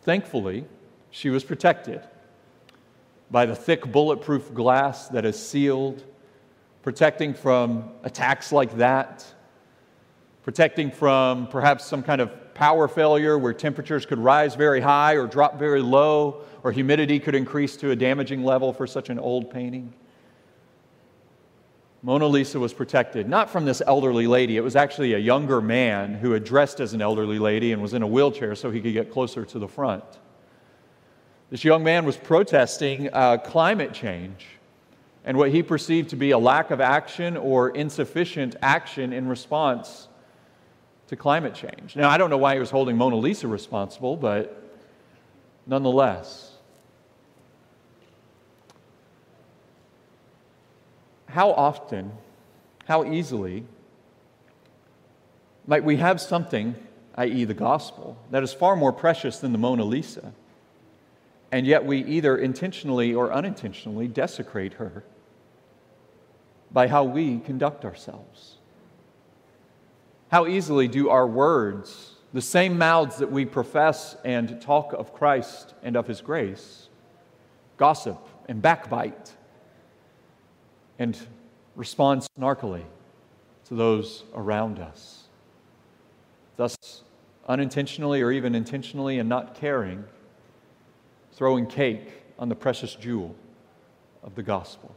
Thankfully, 0.03 0.65
she 1.13 1.31
was 1.31 1.45
protected 1.45 2.03
by 3.31 3.47
the 3.47 3.55
thick 3.55 3.93
bulletproof 3.93 4.53
glass 4.53 5.07
that 5.09 5.25
is 5.25 5.39
sealed, 5.39 6.03
protecting 6.83 7.35
from 7.35 7.91
attacks 8.05 8.53
like 8.53 8.77
that, 8.77 9.25
protecting 10.43 10.91
from 10.91 11.47
perhaps 11.49 11.85
some 11.85 12.03
kind 12.03 12.21
of 12.21 12.55
power 12.55 12.89
failure 12.89 13.39
where 13.39 13.53
temperatures 13.53 14.07
could 14.07 14.19
rise 14.19 14.55
very 14.55 14.81
high 14.81 15.15
or 15.15 15.27
drop 15.27 15.59
very 15.59 15.81
low, 15.81 16.43
or 16.63 16.73
humidity 16.73 17.19
could 17.19 17.35
increase 17.35 17.77
to 17.77 17.91
a 17.91 17.97
damaging 17.97 18.45
level 18.45 18.73
for 18.73 18.87
such 18.87 19.09
an 19.11 19.19
old 19.19 19.51
painting. 19.51 19.93
Mona 22.03 22.27
Lisa 22.27 22.59
was 22.59 22.73
protected, 22.73 23.29
not 23.29 23.51
from 23.51 23.67
this 23.67 23.83
elderly 23.87 24.27
lady. 24.27 24.57
It 24.57 24.63
was 24.63 24.75
actually 24.75 25.13
a 25.13 25.19
younger 25.19 25.61
man 25.61 26.15
who 26.15 26.31
had 26.31 26.45
dressed 26.45 26.81
as 26.81 26.95
an 26.95 27.03
elderly 27.03 27.39
lady 27.39 27.73
and 27.73 27.83
was 27.83 27.93
in 27.93 28.03
a 28.03 28.07
wheelchair 28.07 28.55
so 28.55 28.71
he 28.71 28.81
could 28.81 28.95
get 28.95 29.11
closer 29.11 29.45
to 29.45 29.59
the 29.59 29.69
front. 29.69 30.05
This 31.51 31.63
young 31.63 31.85
man 31.85 32.07
was 32.07 32.17
protesting 32.17 33.11
uh, 33.13 33.37
climate 33.39 33.93
change 33.93 34.47
and 35.25 35.37
what 35.37 35.51
he 35.51 35.63
perceived 35.63 36.11
to 36.11 36.17
be 36.17 36.31
a 36.31 36.39
lack 36.39 36.71
of 36.71 36.81
action 36.81 37.37
or 37.37 37.71
insufficient 37.71 38.57
action 38.63 39.13
in 39.13 39.29
response 39.29 40.09
to 41.09 41.17
climate 41.17 41.55
change. 41.55 41.97
Now, 41.97 42.09
I 42.09 42.19
don't 42.19 42.31
know 42.31 42.39
why 42.39 42.55
he 42.55 42.61
was 42.61 42.71
holding 42.71 42.97
Mona 42.97 43.17
Lisa 43.17 43.49
responsible, 43.49 44.17
but 44.17 44.63
nonetheless. 45.67 46.51
how 51.31 51.53
often, 51.53 52.13
how 52.87 53.05
easily 53.05 53.65
might 55.67 55.85
we 55.85 55.97
have 55.97 56.21
something, 56.21 56.75
i.e., 57.15 57.45
the 57.45 57.55
gospel, 57.55 58.19
that 58.31 58.43
is 58.43 58.53
far 58.53 58.75
more 58.75 58.93
precious 58.93 59.39
than 59.39 59.53
the 59.53 59.59
Mona 59.59 59.85
Lisa, 59.85 60.33
and 61.53 61.67
yet 61.67 61.85
we 61.85 62.05
either 62.05 62.37
intentionally 62.37 63.15
or 63.15 63.33
unintentionally 63.33 64.09
desecrate 64.09 64.75
her 64.75 65.05
by 66.71 66.87
how 66.87 67.05
we 67.05 67.39
conduct 67.39 67.85
ourselves? 67.85 68.57
How 70.31 70.47
easily 70.47 70.87
do 70.87 71.11
our 71.11 71.27
words, 71.27 72.15
the 72.33 72.41
same 72.41 72.79
mouths 72.79 73.17
that 73.17 73.33
we 73.33 73.45
profess 73.45 74.17
and 74.25 74.61
talk 74.63 74.93
of 74.93 75.13
Christ 75.13 75.75
and 75.83 75.97
of 75.97 76.07
His 76.07 76.21
grace, 76.21 76.89
gossip 77.77 78.29
and 78.49 78.63
backbite 78.63 79.33
and 80.99 81.19
respond 81.75 82.27
snarkily 82.39 82.85
to 83.65 83.75
those 83.75 84.25
around 84.35 84.79
us. 84.79 85.25
Thus, 86.57 86.77
unintentionally 87.49 88.23
or 88.23 88.31
even 88.31 88.55
intentionally 88.55 89.19
and 89.19 89.29
not 89.29 89.55
caring, 89.55 90.05
throwing 91.41 91.67
cake 91.67 92.13
on 92.39 92.51
the 92.51 92.55
precious 92.55 92.95
jewel 92.95 93.35
of 94.23 94.35
the 94.35 94.43
gospel. 94.43 94.95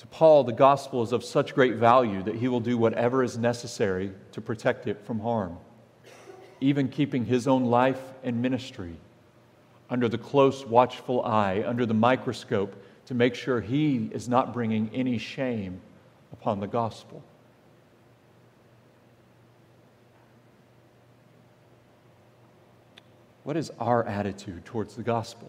To 0.00 0.06
Paul, 0.08 0.42
the 0.42 0.50
gospel 0.50 1.04
is 1.04 1.12
of 1.12 1.22
such 1.22 1.54
great 1.54 1.76
value 1.76 2.20
that 2.24 2.34
he 2.34 2.48
will 2.48 2.58
do 2.58 2.76
whatever 2.76 3.22
is 3.22 3.38
necessary 3.38 4.10
to 4.32 4.40
protect 4.40 4.88
it 4.88 5.06
from 5.06 5.20
harm, 5.20 5.56
even 6.60 6.88
keeping 6.88 7.24
his 7.24 7.46
own 7.46 7.66
life 7.66 8.02
and 8.24 8.42
ministry 8.42 8.96
under 9.88 10.08
the 10.08 10.18
close, 10.18 10.66
watchful 10.66 11.24
eye, 11.24 11.62
under 11.64 11.86
the 11.86 11.94
microscope, 11.94 12.74
to 13.04 13.14
make 13.14 13.36
sure 13.36 13.60
he 13.60 14.10
is 14.12 14.28
not 14.28 14.52
bringing 14.52 14.90
any 14.92 15.16
shame 15.16 15.80
upon 16.32 16.58
the 16.58 16.66
gospel. 16.66 17.22
What 23.46 23.56
is 23.56 23.70
our 23.78 24.02
attitude 24.02 24.64
towards 24.64 24.96
the 24.96 25.04
gospel, 25.04 25.48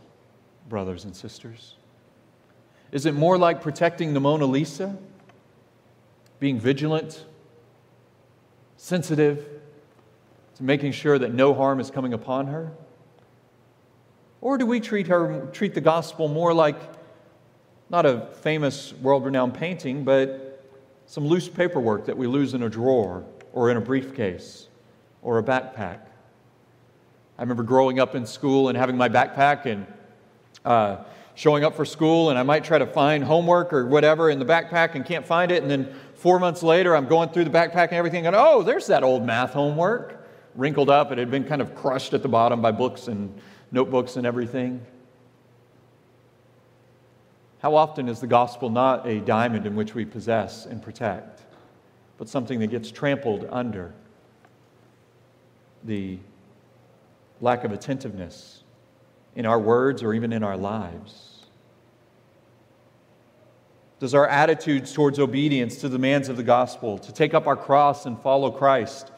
brothers 0.70 1.04
and 1.04 1.16
sisters? 1.16 1.78
Is 2.92 3.08
it 3.08 3.16
more 3.16 3.40
like 3.40 3.60
protecting 3.60 4.14
the 4.14 4.20
Mona 4.20 4.46
Lisa, 4.46 4.96
being 6.40 6.60
vigilant, 6.60 7.26
sensitive 8.76 9.44
to 10.58 10.64
making 10.64 10.92
sure 10.92 11.18
that 11.18 11.34
no 11.34 11.56
harm 11.56 11.80
is 11.80 11.90
coming 11.90 12.14
upon 12.14 12.46
her? 12.46 12.72
Or 14.42 14.60
do 14.60 14.68
we 14.68 14.80
treat 14.80 15.08
her 15.08 15.48
treat 15.52 15.74
the 15.74 15.82
gospel 15.82 16.28
more 16.28 16.54
like 16.54 16.80
not 17.90 18.06
a 18.06 18.28
famous 18.44 18.94
world-renowned 18.94 19.56
painting, 19.56 20.04
but 20.04 20.64
some 21.08 21.26
loose 21.26 21.50
paperwork 21.50 22.06
that 22.06 22.16
we 22.16 22.28
lose 22.28 22.54
in 22.54 22.62
a 22.62 22.70
drawer 22.70 23.26
or 23.54 23.72
in 23.72 23.78
a 23.78 23.82
briefcase 23.82 24.68
or 25.24 25.40
a 25.40 25.44
backpack? 25.44 26.02
I 27.38 27.42
remember 27.42 27.64
growing 27.64 28.00
up 28.00 28.16
in 28.16 28.26
school 28.26 28.70
and 28.70 28.78
having 28.78 28.98
my 28.98 29.10
backpack 29.10 29.66
and 29.66 29.86
uh, 30.66 31.04
showing 31.36 31.64
up 31.64 31.76
for 31.76 31.86
school, 31.86 32.32
and 32.32 32.40
I 32.40 32.44
might 32.44 32.64
try 32.64 32.80
to 32.80 32.88
find 32.88 33.24
homework 33.24 33.72
or 33.72 33.86
whatever 33.86 34.32
in 34.32 34.40
the 34.40 34.46
backpack 34.46 34.96
and 34.96 35.06
can't 35.06 35.26
find 35.26 35.52
it. 35.52 35.62
And 35.62 35.70
then 35.70 35.94
four 36.16 36.40
months 36.40 36.64
later, 36.64 36.96
I'm 36.96 37.08
going 37.08 37.30
through 37.30 37.44
the 37.44 37.52
backpack 37.52 37.90
and 37.90 37.94
everything, 37.94 38.26
and 38.26 38.36
oh, 38.36 38.64
there's 38.64 38.88
that 38.88 39.04
old 39.04 39.24
math 39.24 39.54
homework, 39.54 40.28
wrinkled 40.56 40.90
up. 40.90 41.12
It 41.12 41.20
had 41.20 41.30
been 41.30 41.44
kind 41.44 41.62
of 41.62 41.76
crushed 41.76 42.16
at 42.16 42.24
the 42.24 42.28
bottom 42.28 42.60
by 42.60 42.72
books 42.72 43.08
and 43.08 43.40
notebooks 43.72 44.16
and 44.16 44.26
everything. 44.26 44.84
How 47.60 47.76
often 47.76 48.10
is 48.10 48.20
the 48.20 48.28
gospel 48.28 48.72
not 48.72 49.06
a 49.06 49.20
diamond 49.20 49.68
in 49.68 49.76
which 49.76 49.94
we 49.94 50.06
possess 50.06 50.66
and 50.66 50.82
protect, 50.82 51.44
but 52.18 52.30
something 52.30 52.60
that 52.60 52.68
gets 52.68 52.90
trampled 52.90 53.48
under 53.52 53.94
the 55.84 56.18
lack 57.42 57.64
of 57.64 57.72
attentiveness 57.72 58.64
in 59.36 59.46
our 59.46 59.60
words 59.60 60.04
or 60.04 60.14
even 60.14 60.34
in 60.34 60.44
our 60.44 60.58
lives? 60.58 61.46
Does 64.00 64.14
our 64.14 64.28
attitudes 64.28 64.94
towards 64.94 65.18
obedience 65.18 65.78
to 65.78 65.90
the 65.90 65.98
demands 65.98 66.30
of 66.30 66.38
the 66.38 66.44
gospel, 66.44 67.00
to 67.00 67.12
take 67.12 67.34
up 67.34 67.48
our 67.48 67.56
cross 67.56 68.06
and 68.06 68.20
follow 68.22 68.52
Christ, 68.52 69.12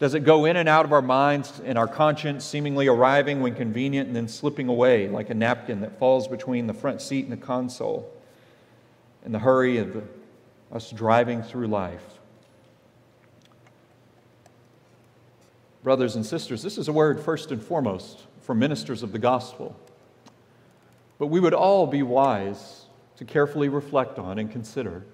does 0.00 0.14
it 0.14 0.20
go 0.20 0.44
in 0.44 0.56
and 0.56 0.68
out 0.68 0.84
of 0.84 0.92
our 0.92 1.02
minds 1.02 1.60
and 1.64 1.76
our 1.76 1.88
conscience, 1.88 2.44
seemingly 2.44 2.86
arriving 2.86 3.40
when 3.40 3.54
convenient 3.54 4.08
and 4.08 4.16
then 4.16 4.28
slipping 4.28 4.68
away 4.68 5.08
like 5.08 5.30
a 5.30 5.34
napkin 5.34 5.80
that 5.80 5.98
falls 5.98 6.28
between 6.28 6.66
the 6.66 6.74
front 6.74 7.00
seat 7.00 7.24
and 7.24 7.32
the 7.32 7.36
console 7.36 8.12
in 9.24 9.32
the 9.32 9.40
hurry 9.40 9.78
of 9.78 10.04
us 10.72 10.90
driving 10.90 11.42
through 11.42 11.66
life? 11.66 12.17
Brothers 15.82 16.16
and 16.16 16.26
sisters, 16.26 16.62
this 16.62 16.78
is 16.78 16.88
a 16.88 16.92
word 16.92 17.20
first 17.20 17.52
and 17.52 17.62
foremost 17.62 18.26
for 18.42 18.54
ministers 18.54 19.02
of 19.02 19.12
the 19.12 19.18
gospel. 19.18 19.76
But 21.18 21.26
we 21.26 21.40
would 21.40 21.54
all 21.54 21.86
be 21.86 22.02
wise 22.02 22.86
to 23.16 23.24
carefully 23.24 23.68
reflect 23.68 24.18
on 24.18 24.38
and 24.38 24.50
consider 24.50 25.04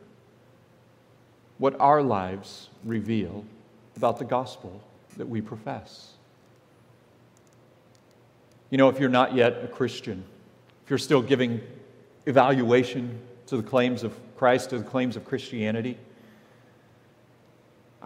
what 1.59 1.79
our 1.81 2.03
lives 2.03 2.69
reveal 2.85 3.45
about 3.97 4.19
the 4.19 4.25
gospel 4.25 4.83
that 5.17 5.29
we 5.29 5.41
profess. 5.41 6.13
You 8.71 8.79
know, 8.79 8.89
if 8.89 8.99
you're 8.99 9.09
not 9.09 9.35
yet 9.35 9.63
a 9.63 9.69
Christian, 9.69 10.25
if 10.85 10.91
you're 10.91 10.99
still 10.99 11.23
giving 11.23 11.61
evaluation 12.27 13.21
to 13.47 13.57
the 13.57 13.63
claims 13.63 14.03
of 14.03 14.19
Christ, 14.37 14.71
to 14.71 14.79
the 14.79 14.85
claims 14.85 15.17
of 15.17 15.25
Christianity, 15.25 15.99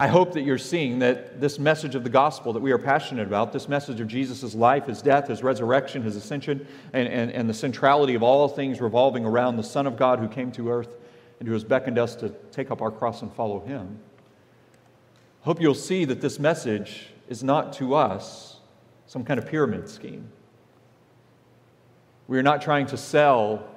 I 0.01 0.07
hope 0.07 0.31
that 0.33 0.43
you're 0.43 0.57
seeing 0.57 0.99
that 0.99 1.41
this 1.41 1.59
message 1.59 1.93
of 1.93 2.05
the 2.05 2.09
gospel 2.09 2.53
that 2.53 2.61
we 2.61 2.71
are 2.71 2.77
passionate 2.77 3.27
about, 3.27 3.51
this 3.51 3.67
message 3.67 3.99
of 3.99 4.07
Jesus' 4.07 4.55
life, 4.55 4.85
his 4.85 5.01
death, 5.01 5.27
his 5.27 5.43
resurrection, 5.43 6.01
his 6.03 6.15
ascension, 6.15 6.65
and, 6.93 7.09
and, 7.09 7.29
and 7.31 7.49
the 7.49 7.53
centrality 7.53 8.15
of 8.15 8.23
all 8.23 8.47
things 8.47 8.79
revolving 8.79 9.25
around 9.25 9.57
the 9.57 9.63
Son 9.63 9.85
of 9.85 9.97
God 9.97 10.19
who 10.19 10.29
came 10.29 10.53
to 10.53 10.69
earth 10.69 10.95
and 11.39 11.49
who 11.49 11.53
has 11.53 11.65
beckoned 11.65 11.97
us 11.97 12.15
to 12.15 12.29
take 12.53 12.71
up 12.71 12.81
our 12.81 12.91
cross 12.91 13.21
and 13.23 13.33
follow 13.33 13.59
him. 13.59 13.99
I 15.41 15.45
hope 15.45 15.59
you'll 15.59 15.75
see 15.75 16.05
that 16.05 16.21
this 16.21 16.39
message 16.39 17.07
is 17.27 17.43
not 17.43 17.73
to 17.73 17.95
us 17.95 18.61
some 19.05 19.25
kind 19.25 19.37
of 19.37 19.47
pyramid 19.47 19.89
scheme. 19.89 20.31
We 22.29 22.39
are 22.39 22.43
not 22.43 22.61
trying 22.61 22.85
to 22.87 22.97
sell 22.97 23.67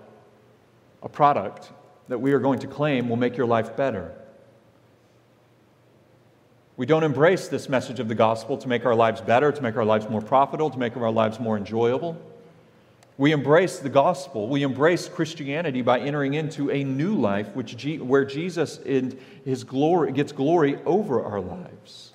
a 1.02 1.08
product 1.08 1.72
that 2.06 2.18
we 2.18 2.32
are 2.32 2.38
going 2.38 2.60
to 2.60 2.68
claim 2.68 3.08
will 3.08 3.16
make 3.16 3.36
your 3.36 3.46
life 3.46 3.76
better. 3.76 4.14
We 6.76 6.86
don't 6.86 7.04
embrace 7.04 7.48
this 7.48 7.68
message 7.68 8.00
of 8.00 8.08
the 8.08 8.14
gospel 8.14 8.56
to 8.56 8.68
make 8.68 8.86
our 8.86 8.94
lives 8.94 9.20
better, 9.20 9.52
to 9.52 9.62
make 9.62 9.76
our 9.76 9.84
lives 9.84 10.08
more 10.08 10.22
profitable, 10.22 10.70
to 10.70 10.78
make 10.78 10.96
our 10.96 11.10
lives 11.10 11.38
more 11.38 11.56
enjoyable. 11.56 12.20
We 13.18 13.32
embrace 13.32 13.78
the 13.78 13.90
gospel. 13.90 14.48
We 14.48 14.62
embrace 14.62 15.06
Christianity 15.08 15.82
by 15.82 16.00
entering 16.00 16.34
into 16.34 16.70
a 16.70 16.82
new 16.82 17.14
life 17.14 17.54
which 17.54 17.76
G- 17.76 17.98
where 17.98 18.24
Jesus 18.24 18.78
in 18.78 19.18
his 19.44 19.64
glory 19.64 20.12
gets 20.12 20.32
glory 20.32 20.78
over 20.86 21.22
our 21.22 21.40
lives. 21.40 22.12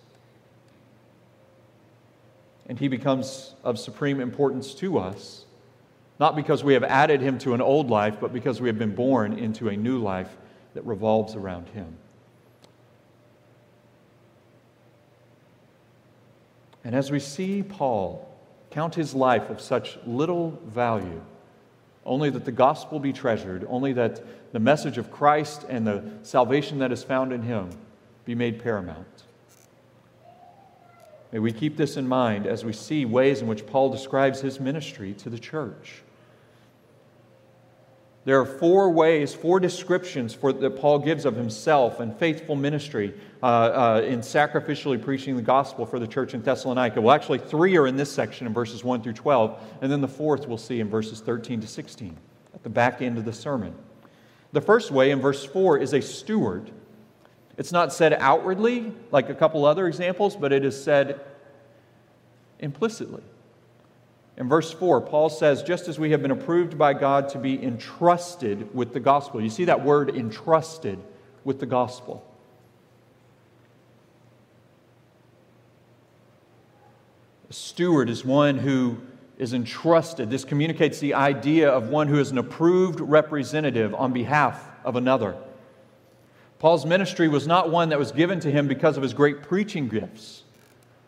And 2.67 2.79
he 2.79 2.87
becomes 2.87 3.53
of 3.63 3.77
supreme 3.77 4.19
importance 4.19 4.73
to 4.75 4.97
us, 4.97 5.45
not 6.19 6.35
because 6.35 6.63
we 6.63 6.73
have 6.73 6.83
added 6.83 7.21
him 7.21 7.37
to 7.39 7.53
an 7.53 7.61
old 7.61 7.89
life, 7.91 8.17
but 8.19 8.33
because 8.33 8.59
we 8.59 8.67
have 8.67 8.79
been 8.79 8.95
born 8.95 9.37
into 9.37 9.69
a 9.69 9.77
new 9.77 9.99
life 9.99 10.35
that 10.73 10.85
revolves 10.85 11.35
around 11.35 11.69
him. 11.69 11.95
And 16.87 16.95
as 16.95 17.11
we 17.11 17.19
see 17.19 17.63
Paul 17.63 18.33
count 18.71 18.95
his 18.95 19.13
life 19.13 19.49
of 19.49 19.59
such 19.59 19.99
little 20.05 20.57
value, 20.67 21.21
only 22.05 22.29
that 22.29 22.45
the 22.45 22.51
gospel 22.53 22.97
be 22.97 23.11
treasured, 23.11 23.65
only 23.67 23.91
that 23.91 24.53
the 24.53 24.61
message 24.61 24.97
of 24.97 25.11
Christ 25.11 25.65
and 25.67 25.85
the 25.85 26.01
salvation 26.21 26.79
that 26.79 26.93
is 26.93 27.03
found 27.03 27.33
in 27.33 27.41
him 27.41 27.71
be 28.23 28.35
made 28.35 28.63
paramount. 28.63 29.23
May 31.33 31.39
we 31.39 31.51
keep 31.51 31.75
this 31.75 31.97
in 31.97 32.07
mind 32.07 32.47
as 32.47 32.63
we 32.63 32.71
see 32.71 33.03
ways 33.03 33.41
in 33.41 33.47
which 33.47 33.67
Paul 33.67 33.89
describes 33.89 34.39
his 34.39 34.57
ministry 34.57 35.13
to 35.15 35.29
the 35.29 35.39
church. 35.39 36.03
There 38.27 38.41
are 38.41 38.45
four 38.45 38.89
ways, 38.89 39.33
four 39.33 39.57
descriptions 39.57 40.33
for, 40.33 40.51
that 40.51 40.71
Paul 40.71 40.99
gives 40.99 41.23
of 41.23 41.37
himself 41.37 42.01
and 42.01 42.13
faithful 42.13 42.57
ministry 42.57 43.13
uh, 43.41 43.45
uh, 43.45 44.01
in 44.05 44.19
sacrificially 44.19 45.01
preaching 45.01 45.37
the 45.37 45.41
gospel 45.41 45.85
for 45.85 45.97
the 45.97 46.07
church 46.07 46.33
in 46.33 46.41
Thessalonica. 46.41 46.99
Well, 46.99 47.15
actually, 47.15 47.37
three 47.39 47.77
are 47.77 47.87
in 47.87 47.95
this 47.95 48.11
section 48.11 48.45
in 48.45 48.51
verses 48.51 48.83
1 48.83 49.01
through 49.01 49.13
12, 49.13 49.57
and 49.81 49.89
then 49.89 50.01
the 50.01 50.09
fourth 50.09 50.45
we'll 50.45 50.57
see 50.57 50.81
in 50.81 50.89
verses 50.89 51.21
13 51.21 51.61
to 51.61 51.67
16 51.67 52.17
at 52.53 52.63
the 52.63 52.69
back 52.69 53.01
end 53.01 53.17
of 53.17 53.23
the 53.23 53.31
sermon. 53.31 53.73
The 54.51 54.59
first 54.59 54.91
way 54.91 55.11
in 55.11 55.21
verse 55.21 55.45
4 55.45 55.77
is 55.77 55.93
a 55.93 56.01
steward. 56.01 56.69
It's 57.55 57.71
not 57.71 57.93
said 57.93 58.11
outwardly 58.11 58.91
like 59.09 59.29
a 59.29 59.35
couple 59.35 59.63
other 59.63 59.87
examples, 59.87 60.35
but 60.35 60.51
it 60.51 60.65
is 60.65 60.83
said 60.83 61.21
implicitly. 62.59 63.23
In 64.37 64.47
verse 64.47 64.71
4, 64.71 65.01
Paul 65.01 65.29
says, 65.29 65.63
just 65.63 65.87
as 65.87 65.97
we 65.97 66.11
have 66.11 66.21
been 66.21 66.31
approved 66.31 66.77
by 66.77 66.93
God 66.93 67.29
to 67.29 67.39
be 67.39 67.61
entrusted 67.61 68.73
with 68.73 68.93
the 68.93 68.99
gospel. 68.99 69.41
You 69.41 69.49
see 69.49 69.65
that 69.65 69.83
word 69.83 70.15
entrusted 70.15 70.99
with 71.43 71.59
the 71.59 71.65
gospel. 71.65 72.23
A 77.49 77.53
steward 77.53 78.09
is 78.09 78.23
one 78.23 78.59
who 78.59 78.97
is 79.39 79.53
entrusted. 79.53 80.29
This 80.29 80.43
communicates 80.43 80.99
the 80.99 81.15
idea 81.15 81.69
of 81.69 81.89
one 81.89 82.07
who 82.07 82.19
is 82.19 82.29
an 82.29 82.37
approved 82.37 82.99
representative 82.99 83.95
on 83.95 84.13
behalf 84.13 84.69
of 84.83 84.95
another. 84.95 85.35
Paul's 86.59 86.85
ministry 86.85 87.27
was 87.27 87.47
not 87.47 87.71
one 87.71 87.89
that 87.89 87.97
was 87.97 88.11
given 88.11 88.39
to 88.41 88.51
him 88.51 88.67
because 88.67 88.97
of 88.97 89.03
his 89.03 89.13
great 89.13 89.43
preaching 89.43 89.87
gifts, 89.87 90.43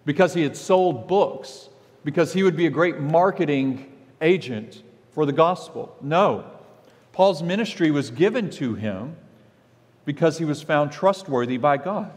because 0.05 0.33
he 0.33 0.41
had 0.43 0.55
sold 0.55 1.07
books 1.07 1.69
because 2.03 2.33
he 2.33 2.43
would 2.43 2.55
be 2.55 2.65
a 2.65 2.71
great 2.71 2.99
marketing 2.99 3.91
agent 4.21 4.83
for 5.12 5.25
the 5.25 5.33
gospel. 5.33 5.95
No. 6.01 6.45
Paul's 7.12 7.43
ministry 7.43 7.91
was 7.91 8.12
given 8.12 8.49
to 8.51 8.75
him 8.75 9.17
because 10.05 10.38
he 10.38 10.45
was 10.45 10.62
found 10.62 10.91
trustworthy 10.91 11.57
by 11.57 11.77
God. 11.77 12.12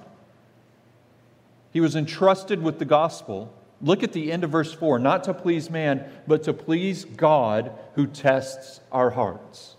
He 1.72 1.80
was 1.80 1.96
entrusted 1.96 2.62
with 2.62 2.78
the 2.78 2.84
gospel. 2.84 3.52
Look 3.80 4.02
at 4.02 4.12
the 4.12 4.30
end 4.30 4.44
of 4.44 4.50
verse 4.50 4.72
4 4.72 4.98
not 4.98 5.24
to 5.24 5.34
please 5.34 5.70
man, 5.70 6.04
but 6.26 6.44
to 6.44 6.52
please 6.52 7.04
God 7.04 7.72
who 7.94 8.06
tests 8.06 8.80
our 8.92 9.10
hearts. 9.10 9.76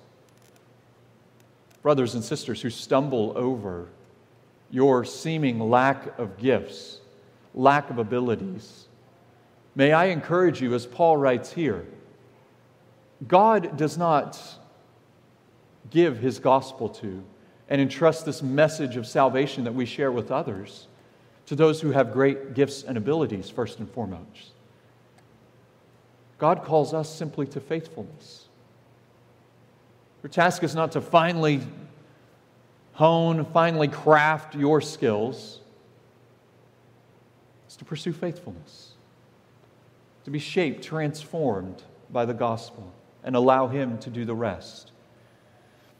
Brothers 1.81 2.15
and 2.15 2.23
sisters 2.23 2.61
who 2.61 2.69
stumble 2.69 3.33
over 3.35 3.87
your 4.71 5.05
seeming 5.05 5.59
lack 5.59 6.17
of 6.17 6.37
gifts, 6.37 6.99
lack 7.53 7.89
of 7.89 7.99
abilities, 7.99 8.87
May 9.75 9.91
I 9.91 10.05
encourage 10.05 10.61
you, 10.61 10.73
as 10.73 10.85
Paul 10.85 11.17
writes 11.17 11.51
here, 11.53 11.85
God 13.27 13.77
does 13.77 13.97
not 13.97 14.39
give 15.89 16.19
his 16.19 16.39
gospel 16.39 16.89
to 16.89 17.23
and 17.69 17.81
entrust 17.81 18.25
this 18.25 18.41
message 18.41 18.97
of 18.97 19.07
salvation 19.07 19.63
that 19.63 19.73
we 19.73 19.85
share 19.85 20.11
with 20.11 20.31
others 20.31 20.87
to 21.45 21.55
those 21.55 21.81
who 21.81 21.91
have 21.91 22.13
great 22.13 22.53
gifts 22.53 22.83
and 22.83 22.97
abilities, 22.97 23.49
first 23.49 23.79
and 23.79 23.89
foremost. 23.89 24.51
God 26.37 26.63
calls 26.63 26.93
us 26.93 27.13
simply 27.13 27.45
to 27.47 27.59
faithfulness. 27.59 28.47
Your 30.21 30.29
task 30.29 30.63
is 30.63 30.75
not 30.75 30.91
to 30.93 31.01
finally 31.01 31.61
hone, 32.93 33.45
finally 33.45 33.87
craft 33.87 34.55
your 34.55 34.81
skills, 34.81 35.59
it's 37.65 37.75
to 37.77 37.85
pursue 37.85 38.13
faithfulness, 38.13 38.92
to 40.23 40.31
be 40.31 40.39
shaped, 40.39 40.83
transformed 40.83 41.83
by 42.09 42.25
the 42.25 42.33
gospel, 42.33 42.91
and 43.23 43.35
allow 43.35 43.67
Him 43.67 43.97
to 43.99 44.09
do 44.09 44.25
the 44.25 44.35
rest. 44.35 44.91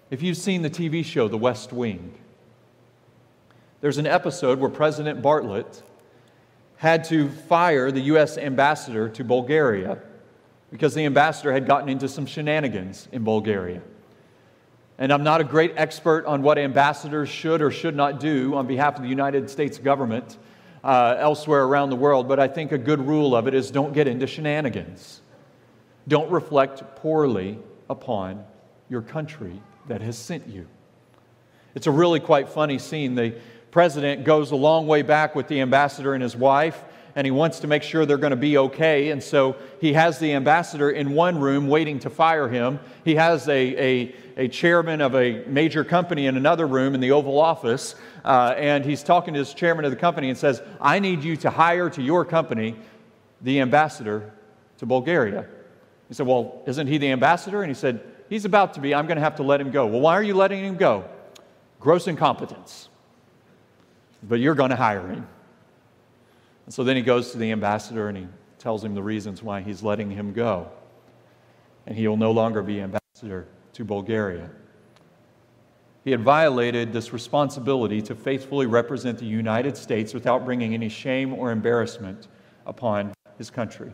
If 0.10 0.22
you've 0.22 0.38
seen 0.38 0.62
the 0.62 0.70
TV 0.70 1.04
show 1.04 1.28
The 1.28 1.38
West 1.38 1.74
Wing, 1.74 2.14
there's 3.82 3.98
an 3.98 4.08
episode 4.08 4.60
where 4.60 4.70
President 4.70 5.22
Bartlet 5.22 5.82
had 6.78 7.04
to 7.06 7.30
fire 7.30 7.92
the 7.92 8.02
U.S. 8.02 8.38
ambassador 8.38 9.10
to 9.10 9.24
Bulgaria 9.24 10.00
because 10.72 10.94
the 10.94 11.06
ambassador 11.06 11.52
had 11.52 11.68
gotten 11.68 11.90
into 11.90 12.08
some 12.08 12.26
shenanigans 12.26 13.08
in 13.12 13.24
Bulgaria. 13.24 13.82
And 14.98 15.12
I'm 15.12 15.24
not 15.24 15.42
a 15.42 15.44
great 15.44 15.74
expert 15.76 16.26
on 16.26 16.42
what 16.42 16.58
ambassadors 16.58 17.30
should 17.30 17.62
or 17.62 17.72
should 17.72 17.96
not 17.96 18.20
do 18.20 18.56
on 18.56 18.68
behalf 18.68 18.96
of 18.96 19.04
the 19.04 19.10
United 19.10 19.50
States 19.50 19.78
government 19.78 20.38
uh, 20.84 21.15
elsewhere 21.17 21.63
around 21.63 21.89
the 21.89 21.96
world, 21.96 22.28
but 22.28 22.39
I 22.39 22.48
think 22.48 22.72
a 22.72 22.78
good 22.78 23.00
rule 23.00 23.36
of 23.36 23.48
it 23.48 23.54
is 23.54 23.72
don't 23.72 23.93
get 23.93 24.08
into 24.08 24.28
shenanigans. 24.28 25.22
Don't 26.08 26.30
reflect 26.30 26.96
poorly 26.98 27.58
upon 27.89 28.43
your 28.89 29.02
country 29.02 29.62
that 29.88 30.02
has 30.02 30.17
sent 30.17 30.48
you. 30.48 30.67
It's 31.76 31.88
a 31.88 31.91
really 31.91 32.19
quite 32.19 32.50
funny 32.50 32.78
scene. 32.78 33.15
The 33.15 33.36
president 33.72 34.26
goes 34.26 34.52
a 34.52 34.56
long 34.56 34.86
way 34.86 35.02
back 35.02 35.36
with 35.36 35.48
the 35.48 35.62
ambassador 35.62 36.13
and 36.13 36.22
his 36.22 36.36
wife, 36.36 36.84
and 37.15 37.26
he 37.26 37.32
wants 37.32 37.60
to 37.60 37.67
make 37.67 37.84
sure 37.84 38.06
they're 38.06 38.17
going 38.17 38.32
to 38.32 38.36
be 38.36 38.58
okay. 38.58 39.12
And 39.12 39.21
so 39.21 39.56
he 39.80 39.93
has 39.93 40.19
the 40.19 40.34
ambassador 40.34 40.89
in 40.89 41.13
one 41.13 41.39
room 41.39 41.67
waiting 41.67 41.99
to 41.99 42.10
fire 42.10 42.49
him. 42.49 42.80
He 43.06 43.15
has 43.15 43.47
a, 43.47 43.52
a, 43.54 44.15
a 44.38 44.47
chairman 44.47 45.02
of 45.02 45.15
a 45.15 45.43
major 45.45 45.84
company 45.84 46.26
in 46.26 46.38
another 46.38 46.65
room 46.65 46.95
in 46.95 47.02
the 47.02 47.12
Oval 47.12 47.39
Office, 47.39 47.95
uh, 48.26 48.56
and 48.58 48.84
he's 48.84 49.04
talking 49.04 49.34
to 49.36 49.39
his 49.39 49.54
chairman 49.54 49.86
of 49.86 49.91
the 49.91 49.97
company 49.97 50.30
and 50.30 50.38
says, 50.38 50.62
I 50.82 50.99
need 50.99 51.23
you 51.23 51.38
to 51.38 51.49
hire 51.49 51.89
to 51.91 52.02
your 52.02 52.26
company 52.26 52.76
the 53.41 53.60
ambassador 53.60 54.34
to 54.80 54.86
Bulgaria. 54.86 55.45
He 56.08 56.13
said, 56.13 56.28
Well, 56.28 56.62
isn't 56.65 56.88
he 56.88 56.97
the 56.97 57.12
ambassador? 57.12 57.62
And 57.62 57.69
he 57.69 57.76
said, 57.76 58.02
He's 58.30 58.45
about 58.45 58.73
to 58.76 58.82
be. 58.82 58.95
I'm 58.95 59.06
going 59.06 59.17
to 59.17 59.23
have 59.23 59.36
to 59.36 59.43
let 59.43 59.62
him 59.62 59.69
go. 59.69 59.86
Well, 59.86 59.99
why 59.99 60.13
are 60.13 60.23
you 60.23 60.34
letting 60.34 60.63
him 60.63 60.78
go? 60.78 61.06
Gross 61.80 62.08
incompetence. 62.08 62.89
But 64.23 64.39
you're 64.39 64.56
going 64.56 64.69
to 64.71 64.76
hire 64.76 65.06
him. 65.08 65.28
And 66.65 66.73
so 66.73 66.84
then 66.84 66.95
he 66.95 67.02
goes 67.02 67.32
to 67.32 67.38
the 67.38 67.52
ambassador 67.52 68.08
and 68.08 68.17
he 68.17 68.28
tells 68.58 68.84
him 68.84 68.95
the 68.95 69.04
reasons 69.04 69.43
why 69.43 69.62
he's 69.62 69.84
letting 69.84 70.12
him 70.12 70.34
go. 70.34 70.69
And 71.86 71.97
he 71.97 72.08
will 72.08 72.17
no 72.17 72.32
longer 72.32 72.62
be 72.62 72.82
ambassador 72.82 73.47
to 73.73 73.84
Bulgaria. 73.84 74.49
He 76.04 76.12
had 76.12 76.21
violated 76.21 76.91
this 76.91 77.13
responsibility 77.13 78.02
to 78.04 78.15
faithfully 78.15 78.65
represent 78.65 79.19
the 79.19 79.26
United 79.26 79.78
States 79.78 80.13
without 80.13 80.43
bringing 80.43 80.73
any 80.73 80.89
shame 80.89 81.34
or 81.34 81.52
embarrassment 81.52 82.28
upon 82.65 83.13
his 83.38 83.49
country. 83.49 83.91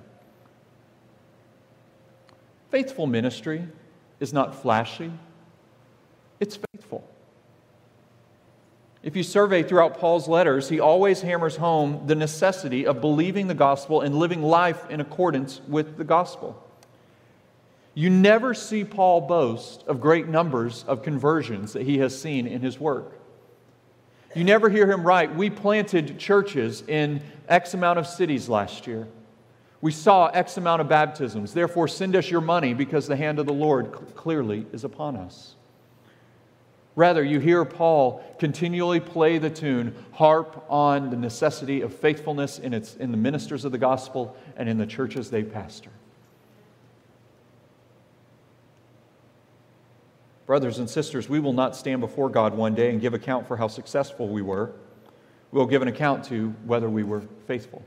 Faithful 2.70 3.08
ministry 3.08 3.68
is 4.20 4.34
not 4.34 4.56
flashy, 4.56 5.12
it's 6.40 6.58
faithful. 6.72 7.08
If 9.02 9.16
you 9.16 9.24
survey 9.24 9.64
throughout 9.64 9.98
Paul's 9.98 10.28
letters, 10.28 10.68
he 10.68 10.80
always 10.80 11.22
hammers 11.22 11.56
home 11.56 12.04
the 12.06 12.16
necessity 12.16 12.86
of 12.86 13.00
believing 13.00 13.48
the 13.48 13.54
gospel 13.54 14.02
and 14.02 14.16
living 14.16 14.42
life 14.42 14.90
in 14.90 15.00
accordance 15.00 15.62
with 15.68 15.98
the 15.98 16.04
gospel. 16.04 16.62
You 17.94 18.10
never 18.10 18.54
see 18.54 18.84
Paul 18.84 19.22
boast 19.22 19.84
of 19.88 20.02
great 20.02 20.28
numbers 20.28 20.84
of 20.88 21.02
conversions 21.02 21.74
that 21.74 21.84
he 21.84 22.00
has 22.00 22.20
seen 22.20 22.46
in 22.46 22.62
his 22.62 22.80
work. 22.80 23.14
You 24.36 24.44
never 24.44 24.70
hear 24.70 24.90
him 24.92 25.04
write, 25.04 25.34
We 25.34 25.50
planted 25.50 26.20
churches 26.20 26.84
in 26.88 27.22
X 27.48 27.74
amount 27.74 28.00
of 28.00 28.06
cities 28.06 28.48
last 28.48 28.86
year. 28.86 29.08
We 29.82 29.92
saw 29.92 30.28
X 30.28 30.58
amount 30.58 30.82
of 30.82 30.90
baptisms. 30.90 31.54
Therefore, 31.54 31.88
send 31.88 32.16
us 32.16 32.30
your 32.30 32.42
money 32.42 32.74
because 32.74 33.08
the 33.08 33.16
hand 33.16 33.40
of 33.40 33.46
the 33.46 33.54
Lord 33.54 33.92
clearly 34.16 34.66
is 34.74 34.84
upon 34.84 35.16
us. 35.16 35.56
Rather, 37.00 37.24
you 37.24 37.40
hear 37.40 37.64
Paul 37.64 38.22
continually 38.40 39.00
play 39.00 39.38
the 39.38 39.50
tune, 39.50 39.96
harp 40.12 40.66
on 40.68 41.10
the 41.10 41.16
necessity 41.16 41.80
of 41.80 41.96
faithfulness 41.96 42.60
in, 42.60 42.74
its, 42.74 42.98
in 42.98 43.12
the 43.12 43.18
ministers 43.18 43.64
of 43.64 43.72
the 43.72 43.78
gospel 43.78 44.36
and 44.58 44.68
in 44.68 44.78
the 44.78 44.86
churches 44.86 45.30
they 45.30 45.42
pastor. 45.42 45.92
Brothers 50.46 50.80
and 50.80 50.90
sisters, 50.90 51.30
we 51.30 51.40
will 51.40 51.54
not 51.54 51.74
stand 51.74 52.02
before 52.02 52.28
God 52.28 52.54
one 52.54 52.76
day 52.76 52.90
and 52.90 53.00
give 53.00 53.14
account 53.14 53.48
for 53.48 53.56
how 53.56 53.70
successful 53.70 54.28
we 54.28 54.42
were. 54.42 54.74
We'll 55.54 55.68
give 55.68 55.82
an 55.82 55.88
account 55.88 56.26
to 56.26 56.50
whether 56.66 56.90
we 56.90 57.04
were 57.04 57.24
faithful. 57.48 57.82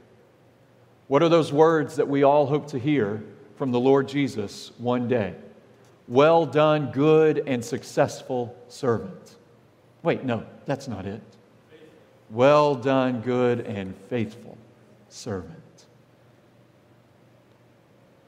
What 1.08 1.22
are 1.22 1.28
those 1.28 1.52
words 1.52 1.96
that 1.96 2.08
we 2.08 2.22
all 2.22 2.46
hope 2.46 2.68
to 2.68 2.78
hear 2.78 3.22
from 3.56 3.72
the 3.72 3.80
Lord 3.80 4.08
Jesus 4.08 4.72
one 4.78 5.06
day? 5.06 5.34
Well 6.08 6.46
done, 6.46 6.90
good 6.90 7.44
and 7.46 7.64
successful 7.64 8.56
servant. 8.68 9.36
Wait, 10.02 10.24
no, 10.24 10.44
that's 10.66 10.88
not 10.88 11.06
it. 11.06 11.22
Well 12.30 12.74
done, 12.74 13.20
good 13.20 13.60
and 13.60 13.94
faithful 14.08 14.56
servant. 15.08 15.58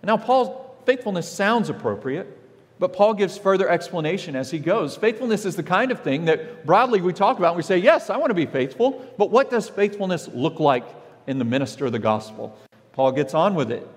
Now, 0.02 0.16
Paul's 0.16 0.60
faithfulness 0.84 1.30
sounds 1.30 1.70
appropriate, 1.70 2.38
but 2.78 2.92
Paul 2.92 3.14
gives 3.14 3.38
further 3.38 3.68
explanation 3.68 4.36
as 4.36 4.50
he 4.50 4.58
goes. 4.58 4.96
Faithfulness 4.96 5.44
is 5.44 5.56
the 5.56 5.62
kind 5.62 5.90
of 5.90 6.00
thing 6.00 6.26
that 6.26 6.66
broadly 6.66 7.00
we 7.00 7.12
talk 7.12 7.38
about. 7.38 7.48
And 7.48 7.56
we 7.56 7.62
say, 7.62 7.78
Yes, 7.78 8.10
I 8.10 8.16
want 8.18 8.30
to 8.30 8.34
be 8.34 8.46
faithful, 8.46 9.04
but 9.16 9.30
what 9.30 9.50
does 9.50 9.68
faithfulness 9.68 10.28
look 10.28 10.60
like 10.60 10.84
in 11.26 11.38
the 11.38 11.44
minister 11.44 11.86
of 11.86 11.92
the 11.92 11.98
gospel? 11.98 12.56
Paul 12.92 13.12
gets 13.12 13.32
on 13.32 13.54
with 13.54 13.70
it. 13.70 13.88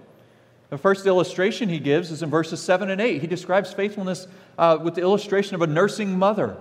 The 0.69 0.77
first 0.77 1.06
illustration 1.06 1.69
he 1.69 1.80
gives 1.80 2.12
is 2.12 2.21
in 2.21 2.30
verses 2.30 2.62
7 2.62 2.89
and 2.89 2.99
8. 2.99 3.21
He 3.21 3.27
describes 3.27 3.71
faithfulness 3.71 4.27
uh, 4.58 4.77
with 4.82 4.95
the 4.95 5.01
illustration 5.01 5.56
of 5.56 5.62
a 5.62 5.67
nursing 5.67 6.17
mother. 6.19 6.58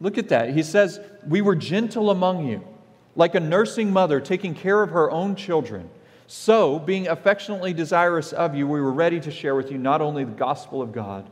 Look 0.00 0.18
at 0.18 0.30
that. 0.30 0.50
He 0.50 0.62
says, 0.62 1.00
We 1.26 1.42
were 1.42 1.54
gentle 1.54 2.10
among 2.10 2.48
you, 2.48 2.66
like 3.14 3.34
a 3.34 3.40
nursing 3.40 3.92
mother 3.92 4.20
taking 4.20 4.54
care 4.54 4.82
of 4.82 4.90
her 4.90 5.10
own 5.10 5.36
children. 5.36 5.90
So, 6.26 6.78
being 6.78 7.08
affectionately 7.08 7.74
desirous 7.74 8.32
of 8.32 8.54
you, 8.54 8.66
we 8.66 8.80
were 8.80 8.92
ready 8.92 9.20
to 9.20 9.30
share 9.30 9.54
with 9.54 9.70
you 9.70 9.76
not 9.76 10.00
only 10.00 10.24
the 10.24 10.32
gospel 10.32 10.80
of 10.80 10.92
God, 10.92 11.28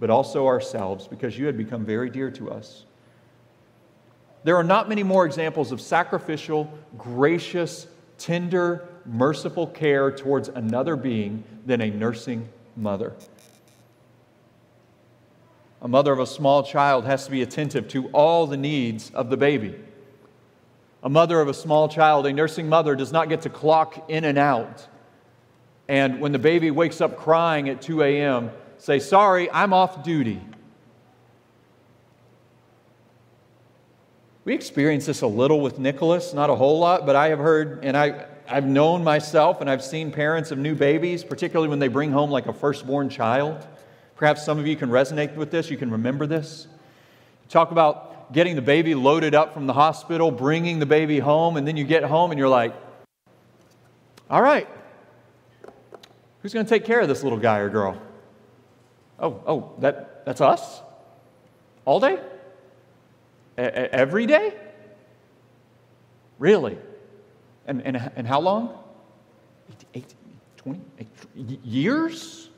but 0.00 0.10
also 0.10 0.46
ourselves, 0.46 1.06
because 1.06 1.38
you 1.38 1.46
had 1.46 1.56
become 1.56 1.84
very 1.84 2.10
dear 2.10 2.28
to 2.32 2.50
us. 2.50 2.84
There 4.42 4.56
are 4.56 4.64
not 4.64 4.88
many 4.88 5.04
more 5.04 5.24
examples 5.24 5.70
of 5.70 5.80
sacrificial, 5.80 6.72
gracious, 6.98 7.86
tender, 8.18 8.88
merciful 9.06 9.66
care 9.66 10.10
towards 10.10 10.48
another 10.48 10.96
being 10.96 11.44
than 11.66 11.80
a 11.80 11.90
nursing 11.90 12.48
mother. 12.76 13.14
A 15.80 15.88
mother 15.88 16.12
of 16.12 16.20
a 16.20 16.26
small 16.26 16.62
child 16.62 17.04
has 17.04 17.24
to 17.24 17.30
be 17.30 17.42
attentive 17.42 17.88
to 17.88 18.08
all 18.08 18.46
the 18.46 18.56
needs 18.56 19.10
of 19.10 19.30
the 19.30 19.36
baby. 19.36 19.74
A 21.02 21.08
mother 21.08 21.40
of 21.40 21.48
a 21.48 21.54
small 21.54 21.88
child, 21.88 22.26
a 22.26 22.32
nursing 22.32 22.68
mother, 22.68 22.94
does 22.94 23.10
not 23.10 23.28
get 23.28 23.42
to 23.42 23.50
clock 23.50 24.08
in 24.08 24.24
and 24.24 24.38
out. 24.38 24.86
And 25.88 26.20
when 26.20 26.30
the 26.30 26.38
baby 26.38 26.70
wakes 26.70 27.00
up 27.00 27.16
crying 27.16 27.68
at 27.68 27.82
2 27.82 28.02
a.m., 28.02 28.52
say, 28.78 29.00
Sorry, 29.00 29.50
I'm 29.50 29.72
off 29.72 30.04
duty. 30.04 30.40
We 34.44 34.54
experience 34.54 35.06
this 35.06 35.22
a 35.22 35.26
little 35.26 35.60
with 35.60 35.78
Nicholas, 35.78 36.32
not 36.32 36.50
a 36.50 36.56
whole 36.56 36.78
lot, 36.78 37.06
but 37.06 37.14
I 37.14 37.28
have 37.28 37.38
heard, 37.38 37.80
and 37.84 37.96
I, 37.96 38.26
I've 38.48 38.66
known 38.66 39.04
myself 39.04 39.60
and 39.60 39.70
I've 39.70 39.82
seen 39.82 40.10
parents 40.10 40.50
of 40.50 40.58
new 40.58 40.74
babies, 40.74 41.24
particularly 41.24 41.68
when 41.68 41.78
they 41.78 41.88
bring 41.88 42.12
home 42.12 42.30
like 42.30 42.46
a 42.46 42.52
firstborn 42.52 43.08
child. 43.08 43.66
Perhaps 44.16 44.44
some 44.44 44.58
of 44.58 44.66
you 44.66 44.76
can 44.76 44.90
resonate 44.90 45.34
with 45.34 45.50
this, 45.50 45.70
you 45.70 45.76
can 45.76 45.90
remember 45.90 46.26
this. 46.26 46.66
Talk 47.48 47.70
about 47.70 48.32
getting 48.32 48.56
the 48.56 48.62
baby 48.62 48.94
loaded 48.94 49.34
up 49.34 49.52
from 49.54 49.66
the 49.66 49.72
hospital, 49.72 50.30
bringing 50.30 50.78
the 50.78 50.86
baby 50.86 51.18
home, 51.18 51.56
and 51.56 51.66
then 51.66 51.76
you 51.76 51.84
get 51.84 52.02
home 52.02 52.30
and 52.30 52.38
you're 52.38 52.48
like, 52.48 52.74
all 54.30 54.40
right, 54.40 54.68
who's 56.40 56.54
going 56.54 56.64
to 56.64 56.70
take 56.70 56.84
care 56.84 57.00
of 57.00 57.08
this 57.08 57.22
little 57.22 57.38
guy 57.38 57.58
or 57.58 57.68
girl? 57.68 58.00
Oh, 59.18 59.42
oh, 59.46 59.74
that, 59.80 60.24
that's 60.24 60.40
us? 60.40 60.80
All 61.84 62.00
day? 62.00 62.18
every 63.56 64.26
day? 64.26 64.54
Really? 66.38 66.78
And, 67.66 67.82
and, 67.82 68.10
and 68.16 68.26
how 68.26 68.40
long? 68.40 68.78
Eight, 69.94 70.14
20 70.56 70.80
years? 71.64 72.50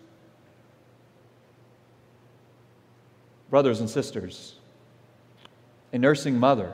Brothers 3.51 3.81
and 3.81 3.89
sisters, 3.89 4.57
a 5.93 5.99
nursing 5.99 6.39
mother 6.39 6.73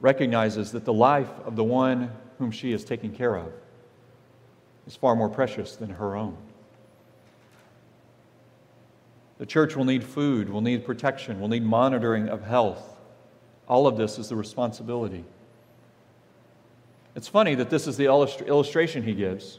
recognizes 0.00 0.72
that 0.72 0.84
the 0.84 0.92
life 0.92 1.30
of 1.44 1.56
the 1.56 1.64
one 1.64 2.12
whom 2.38 2.50
she 2.50 2.72
is 2.72 2.84
taking 2.84 3.12
care 3.12 3.36
of 3.36 3.52
is 4.86 4.94
far 4.94 5.16
more 5.16 5.28
precious 5.28 5.74
than 5.74 5.90
her 5.90 6.14
own. 6.14 6.36
The 9.38 9.46
church 9.46 9.74
will 9.74 9.84
need 9.84 10.04
food, 10.04 10.48
will 10.48 10.60
need 10.60 10.84
protection, 10.84 11.40
will 11.40 11.48
need 11.48 11.64
monitoring 11.64 12.28
of 12.28 12.42
health. 12.42 12.96
All 13.68 13.86
of 13.86 13.96
this 13.96 14.18
is 14.18 14.28
the 14.28 14.36
responsibility 14.36 15.24
it's 17.18 17.26
funny 17.26 17.56
that 17.56 17.68
this 17.68 17.88
is 17.88 17.96
the 17.96 18.04
illustration 18.04 19.02
he 19.02 19.12
gives. 19.12 19.58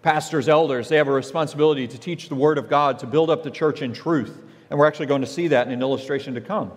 Pastors, 0.00 0.48
elders, 0.48 0.88
they 0.88 0.96
have 0.96 1.08
a 1.08 1.12
responsibility 1.12 1.86
to 1.86 1.98
teach 1.98 2.30
the 2.30 2.34
Word 2.34 2.56
of 2.56 2.70
God, 2.70 3.00
to 3.00 3.06
build 3.06 3.28
up 3.28 3.42
the 3.42 3.50
church 3.50 3.82
in 3.82 3.92
truth. 3.92 4.42
And 4.70 4.78
we're 4.78 4.86
actually 4.86 5.04
going 5.04 5.20
to 5.20 5.26
see 5.26 5.48
that 5.48 5.66
in 5.66 5.74
an 5.74 5.82
illustration 5.82 6.32
to 6.36 6.40
come. 6.40 6.72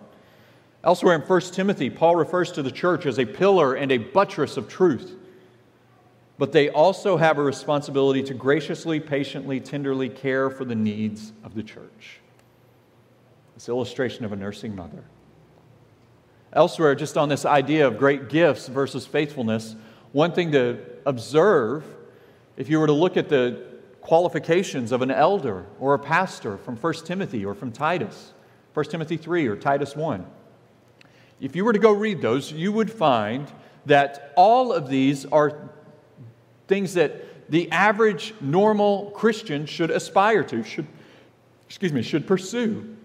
Elsewhere 0.84 1.16
in 1.16 1.22
1 1.22 1.42
Timothy, 1.54 1.90
Paul 1.90 2.18
refers 2.18 2.52
to 2.52 2.62
the 2.62 2.70
church 2.70 3.06
as 3.06 3.18
a 3.18 3.26
pillar 3.26 3.76
and 3.76 3.90
a 3.94 3.98
buttress 3.98 4.58
of 4.58 4.68
truth. 4.68 5.16
But 6.38 6.52
they 6.52 6.68
also 6.68 7.16
have 7.16 7.38
a 7.38 7.44
responsibility 7.44 8.24
to 8.24 8.34
graciously, 8.34 9.00
patiently, 9.00 9.62
tenderly 9.62 10.10
care 10.10 10.50
for 10.50 10.66
the 10.66 10.76
needs 10.76 11.32
of 11.46 11.56
the 11.56 11.64
church. 11.64 12.20
This 13.54 13.70
illustration 13.70 14.26
of 14.26 14.34
a 14.34 14.36
nursing 14.36 14.76
mother. 14.76 15.06
Elsewhere, 16.58 16.96
just 16.96 17.20
on 17.20 17.30
this 17.30 17.46
idea 17.46 17.86
of 17.86 18.00
great 18.00 18.30
gifts 18.30 18.68
versus 18.68 19.06
faithfulness, 19.06 19.76
one 20.12 20.32
thing 20.32 20.52
to 20.54 20.80
observe 21.06 21.84
if 22.58 22.68
you 22.68 22.80
were 22.80 22.88
to 22.88 22.94
look 22.94 23.16
at 23.16 23.30
the 23.30 23.64
qualifications 24.02 24.92
of 24.92 25.04
an 25.04 25.12
elder 25.12 25.68
or 25.80 25.94
a 25.94 26.00
pastor 26.00 26.58
from 26.58 26.76
1 26.76 26.94
Timothy 27.06 27.46
or 27.46 27.54
from 27.54 27.72
Titus, 27.72 28.34
1 28.74 28.86
Timothy 28.86 29.18
3 29.18 29.46
or 29.46 29.56
Titus 29.56 29.96
1, 29.96 30.26
if 31.40 31.56
you 31.56 31.64
were 31.64 31.74
to 31.74 31.78
go 31.80 31.92
read 31.92 32.24
those, 32.24 32.52
you 32.52 32.72
would 32.72 32.92
find 32.92 33.48
that 33.86 34.34
all 34.36 34.74
of 34.74 34.90
these 34.90 35.28
are 35.28 35.70
things 36.68 36.96
that 36.96 37.52
the 37.52 37.72
average 37.72 38.34
normal 38.42 39.12
Christian 39.12 39.68
should 39.68 39.92
aspire 39.92 40.44
to, 40.46 40.64
should, 40.64 40.88
excuse 41.68 41.94
me, 41.94 42.02
should 42.02 42.26
pursue. 42.26 42.98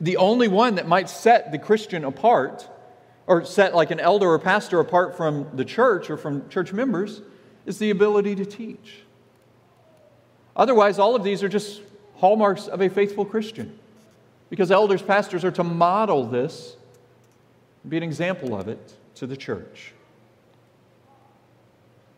The 0.00 0.18
only 0.18 0.46
one 0.46 0.76
that 0.76 0.86
might 0.86 1.10
set 1.10 1.50
the 1.50 1.58
Christian 1.58 2.04
apart, 2.04 2.68
or 3.26 3.44
set 3.44 3.74
like 3.74 3.90
an 3.90 4.00
elder 4.00 4.28
or 4.30 4.38
pastor 4.38 4.80
apart 4.80 5.16
from 5.16 5.48
the 5.54 5.64
church 5.64 6.10
or 6.10 6.16
from 6.16 6.48
church 6.48 6.72
members, 6.72 7.22
is 7.64 7.78
the 7.78 7.90
ability 7.90 8.34
to 8.36 8.46
teach. 8.46 9.02
Otherwise, 10.54 10.98
all 10.98 11.14
of 11.14 11.24
these 11.24 11.42
are 11.42 11.48
just 11.48 11.82
hallmarks 12.16 12.66
of 12.66 12.80
a 12.80 12.88
faithful 12.88 13.24
Christian. 13.24 13.78
Because 14.48 14.70
elders, 14.70 15.02
pastors 15.02 15.44
are 15.44 15.50
to 15.50 15.64
model 15.64 16.24
this 16.24 16.76
be 17.88 17.96
an 17.96 18.02
example 18.02 18.58
of 18.58 18.68
it 18.68 18.94
to 19.16 19.26
the 19.26 19.36
church. 19.36 19.92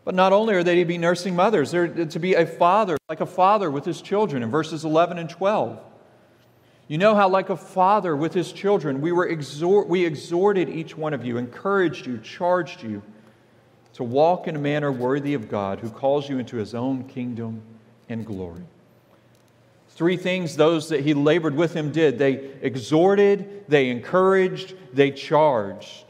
But 0.03 0.15
not 0.15 0.33
only 0.33 0.55
are 0.55 0.63
they 0.63 0.75
to 0.77 0.85
be 0.85 0.97
nursing 0.97 1.35
mothers, 1.35 1.71
they're 1.71 2.05
to 2.05 2.19
be 2.19 2.33
a 2.33 2.45
father, 2.45 2.97
like 3.07 3.21
a 3.21 3.25
father 3.25 3.69
with 3.69 3.85
his 3.85 4.01
children 4.01 4.41
in 4.41 4.49
verses 4.49 4.83
11 4.83 5.19
and 5.19 5.29
12. 5.29 5.79
You 6.89 6.97
know 6.97 7.13
how, 7.13 7.29
like 7.29 7.51
a 7.51 7.55
father 7.55 8.15
with 8.15 8.33
his 8.33 8.51
children, 8.51 8.99
we, 8.99 9.11
were 9.11 9.27
exhort, 9.27 9.87
we 9.87 10.03
exhorted 10.03 10.69
each 10.69 10.97
one 10.97 11.13
of 11.13 11.23
you, 11.23 11.37
encouraged 11.37 12.07
you, 12.07 12.17
charged 12.17 12.81
you 12.81 13.03
to 13.93 14.03
walk 14.03 14.47
in 14.47 14.55
a 14.55 14.59
manner 14.59 14.91
worthy 14.91 15.35
of 15.35 15.49
God 15.49 15.79
who 15.79 15.91
calls 15.91 16.27
you 16.27 16.39
into 16.39 16.57
his 16.57 16.73
own 16.73 17.03
kingdom 17.03 17.61
and 18.09 18.25
glory. 18.25 18.63
Three 19.89 20.17
things 20.17 20.55
those 20.55 20.89
that 20.89 21.01
he 21.01 21.13
labored 21.13 21.55
with 21.55 21.75
him 21.75 21.91
did 21.91 22.17
they 22.17 22.33
exhorted, 22.63 23.65
they 23.67 23.89
encouraged, 23.89 24.73
they 24.91 25.11
charged. 25.11 26.05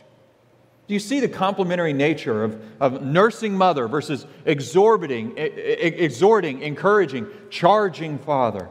Do 0.88 0.94
you 0.94 1.00
see 1.02 1.20
the 1.20 1.28
complementary 1.28 1.92
nature 1.92 2.42
of, 2.42 2.64
of 2.80 3.02
nursing 3.02 3.54
mother 3.54 3.90
versus 3.90 4.26
exorbiting, 4.46 5.38
exhorting, 5.38 6.62
encouraging, 6.62 7.28
charging 7.50 8.18
father? 8.18 8.70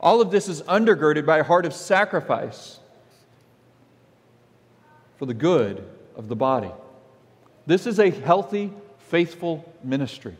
All 0.00 0.22
of 0.22 0.30
this 0.30 0.48
is 0.48 0.62
undergirded 0.62 1.26
by 1.26 1.38
a 1.38 1.44
heart 1.44 1.66
of 1.66 1.74
sacrifice 1.74 2.80
for 5.18 5.26
the 5.26 5.34
good 5.34 5.86
of 6.16 6.28
the 6.28 6.36
body. 6.36 6.70
This 7.66 7.86
is 7.86 7.98
a 7.98 8.08
healthy, 8.08 8.72
faithful 8.98 9.70
ministry. 9.84 10.34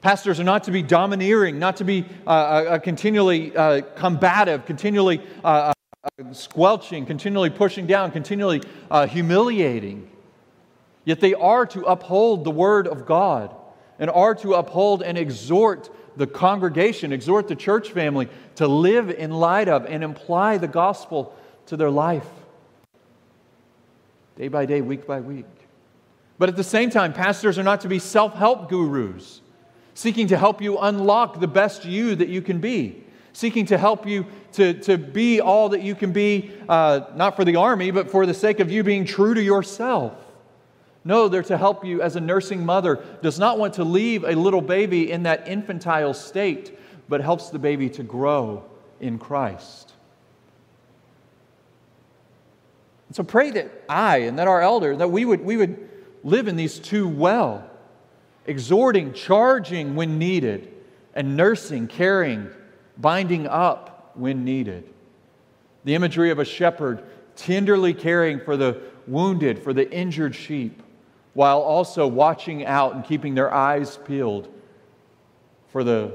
Pastors 0.00 0.38
are 0.38 0.44
not 0.44 0.62
to 0.64 0.70
be 0.70 0.82
domineering, 0.82 1.58
not 1.58 1.78
to 1.78 1.84
be 1.84 2.04
uh, 2.24 2.30
uh, 2.30 2.32
uh 2.32 2.78
continually 2.78 3.54
uh, 3.56 3.80
combative, 3.96 4.64
continually 4.64 5.20
uh, 5.42 5.72
uh, 6.04 6.32
squelching, 6.32 7.04
continually 7.04 7.50
pushing 7.50 7.88
down, 7.88 8.12
continually 8.12 8.62
humiliating. 9.08 10.08
Yet 11.04 11.18
they 11.18 11.34
are 11.34 11.66
to 11.66 11.82
uphold 11.82 12.44
the 12.44 12.52
Word 12.52 12.86
of 12.86 13.04
God 13.04 13.52
and 13.98 14.08
are 14.08 14.34
to 14.36 14.54
uphold 14.54 15.02
and 15.02 15.18
exhort 15.18 15.90
the 16.16 16.26
congregation, 16.26 17.12
exhort 17.12 17.48
the 17.48 17.56
church 17.56 17.90
family 17.90 18.28
to 18.56 18.66
live 18.66 19.10
in 19.10 19.30
light 19.30 19.68
of 19.68 19.84
and 19.86 20.02
imply 20.02 20.58
the 20.58 20.68
gospel 20.68 21.36
to 21.66 21.76
their 21.76 21.90
life 21.90 22.26
day 24.36 24.48
by 24.48 24.66
day, 24.66 24.82
week 24.82 25.06
by 25.06 25.20
week. 25.20 25.46
But 26.38 26.50
at 26.50 26.56
the 26.56 26.64
same 26.64 26.90
time, 26.90 27.14
pastors 27.14 27.58
are 27.58 27.62
not 27.62 27.80
to 27.82 27.88
be 27.88 27.98
self 27.98 28.34
help 28.34 28.68
gurus 28.68 29.40
seeking 29.96 30.26
to 30.26 30.36
help 30.36 30.60
you 30.60 30.78
unlock 30.78 31.40
the 31.40 31.48
best 31.48 31.86
you 31.86 32.14
that 32.14 32.28
you 32.28 32.42
can 32.42 32.60
be, 32.60 33.02
seeking 33.32 33.64
to 33.64 33.78
help 33.78 34.06
you 34.06 34.26
to, 34.52 34.74
to 34.74 34.98
be 34.98 35.40
all 35.40 35.70
that 35.70 35.80
you 35.80 35.94
can 35.94 36.12
be, 36.12 36.52
uh, 36.68 37.00
not 37.14 37.34
for 37.34 37.46
the 37.46 37.56
army, 37.56 37.90
but 37.90 38.10
for 38.10 38.26
the 38.26 38.34
sake 38.34 38.60
of 38.60 38.70
you 38.70 38.84
being 38.84 39.06
true 39.06 39.32
to 39.32 39.42
yourself. 39.42 40.12
No, 41.06 41.28
they're 41.28 41.44
to 41.44 41.56
help 41.56 41.84
you 41.84 42.02
as 42.02 42.16
a 42.16 42.20
nursing 42.20 42.66
mother 42.66 43.00
does 43.22 43.38
not 43.38 43.60
want 43.60 43.74
to 43.74 43.84
leave 43.84 44.24
a 44.24 44.34
little 44.34 44.60
baby 44.60 45.12
in 45.12 45.22
that 45.22 45.46
infantile 45.46 46.12
state, 46.12 46.76
but 47.08 47.20
helps 47.20 47.50
the 47.50 47.60
baby 47.60 47.88
to 47.90 48.02
grow 48.02 48.64
in 48.98 49.20
Christ. 49.20 49.92
So 53.12 53.22
pray 53.22 53.52
that 53.52 53.84
I 53.88 54.18
and 54.18 54.36
that 54.40 54.48
our 54.48 54.60
elder, 54.60 54.96
that 54.96 55.12
we 55.12 55.24
would, 55.24 55.44
we 55.44 55.56
would 55.56 55.88
live 56.24 56.48
in 56.48 56.56
these 56.56 56.80
two 56.80 57.06
well 57.06 57.70
exhorting, 58.44 59.12
charging 59.12 59.94
when 59.94 60.18
needed, 60.18 60.74
and 61.14 61.36
nursing, 61.36 61.86
caring, 61.86 62.50
binding 62.98 63.46
up 63.46 64.10
when 64.16 64.44
needed. 64.44 64.92
The 65.84 65.94
imagery 65.94 66.32
of 66.32 66.40
a 66.40 66.44
shepherd 66.44 67.04
tenderly 67.36 67.94
caring 67.94 68.40
for 68.40 68.56
the 68.56 68.80
wounded, 69.06 69.62
for 69.62 69.72
the 69.72 69.88
injured 69.92 70.34
sheep, 70.34 70.82
while 71.36 71.60
also 71.60 72.06
watching 72.06 72.64
out 72.64 72.94
and 72.94 73.04
keeping 73.04 73.34
their 73.34 73.52
eyes 73.52 73.98
peeled 74.06 74.48
for 75.68 75.84
the 75.84 76.10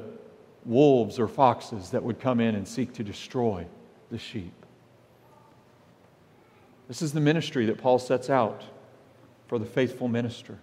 wolves 0.65 1.19
or 1.19 1.27
foxes 1.27 1.91
that 1.91 2.01
would 2.01 2.19
come 2.19 2.39
in 2.39 2.55
and 2.55 2.67
seek 2.67 2.91
to 2.91 3.03
destroy 3.03 3.63
the 4.09 4.17
sheep. 4.17 4.65
This 6.87 7.03
is 7.03 7.13
the 7.13 7.19
ministry 7.19 7.67
that 7.67 7.77
Paul 7.77 7.99
sets 7.99 8.31
out 8.31 8.63
for 9.45 9.59
the 9.59 9.65
faithful 9.65 10.07
minister. 10.07 10.57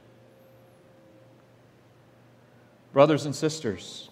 Brothers 2.93 3.27
and 3.27 3.37
sisters, 3.37 4.09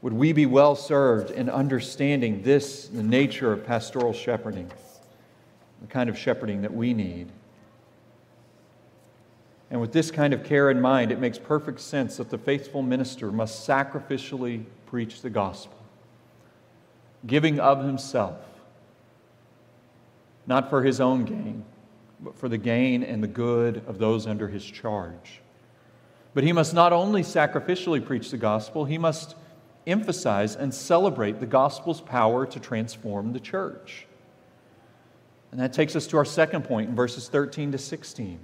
would 0.00 0.14
we 0.14 0.32
be 0.32 0.46
well 0.46 0.74
served 0.74 1.30
in 1.30 1.50
understanding 1.50 2.40
this, 2.44 2.88
the 2.88 3.02
nature 3.02 3.52
of 3.52 3.66
pastoral 3.66 4.14
shepherding, 4.14 4.72
the 5.84 5.92
kind 5.92 6.10
of 6.10 6.18
shepherding 6.18 6.62
that 6.62 6.74
we 6.74 6.94
need? 6.94 7.28
And 9.70 9.80
with 9.80 9.92
this 9.92 10.10
kind 10.10 10.32
of 10.32 10.44
care 10.44 10.70
in 10.70 10.80
mind, 10.80 11.10
it 11.10 11.18
makes 11.18 11.38
perfect 11.38 11.80
sense 11.80 12.16
that 12.18 12.30
the 12.30 12.38
faithful 12.38 12.82
minister 12.82 13.32
must 13.32 13.66
sacrificially 13.66 14.64
preach 14.86 15.22
the 15.22 15.30
gospel, 15.30 15.78
giving 17.26 17.58
of 17.58 17.84
himself, 17.84 18.38
not 20.46 20.70
for 20.70 20.82
his 20.82 21.00
own 21.00 21.24
gain 21.24 21.64
but 22.24 22.36
for 22.36 22.48
the 22.48 22.58
gain 22.58 23.02
and 23.02 23.22
the 23.22 23.28
good 23.28 23.82
of 23.86 23.98
those 23.98 24.26
under 24.26 24.48
his 24.48 24.64
charge. 24.64 25.40
But 26.32 26.42
he 26.42 26.52
must 26.52 26.74
not 26.74 26.92
only 26.92 27.22
sacrificially 27.22 28.04
preach 28.04 28.30
the 28.30 28.38
gospel, 28.38 28.86
he 28.86 28.98
must 28.98 29.36
emphasize 29.86 30.56
and 30.56 30.72
celebrate 30.72 31.38
the 31.38 31.46
gospel's 31.46 32.00
power 32.00 32.46
to 32.46 32.58
transform 32.58 33.32
the 33.32 33.40
church. 33.40 34.06
And 35.54 35.62
that 35.62 35.72
takes 35.72 35.94
us 35.94 36.08
to 36.08 36.16
our 36.16 36.24
second 36.24 36.64
point 36.64 36.88
in 36.88 36.96
verses 36.96 37.28
13 37.28 37.70
to 37.70 37.78
16. 37.78 38.40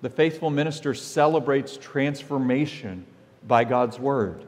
The 0.00 0.08
faithful 0.08 0.48
minister 0.48 0.94
celebrates 0.94 1.76
transformation 1.76 3.04
by 3.48 3.64
God's 3.64 3.98
word. 3.98 4.44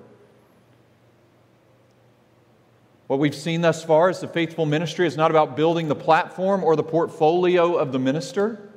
What 3.08 3.18
we've 3.18 3.34
seen 3.34 3.62
thus 3.62 3.82
far 3.82 4.11
is 4.11 4.20
the 4.20 4.28
faithful 4.28 4.64
ministry 4.64 5.08
is 5.08 5.16
not 5.16 5.32
about 5.32 5.56
building 5.56 5.88
the 5.88 5.96
platform 5.96 6.62
or 6.62 6.76
the 6.76 6.84
portfolio 6.84 7.74
of 7.74 7.90
the 7.90 7.98
minister. 7.98 8.70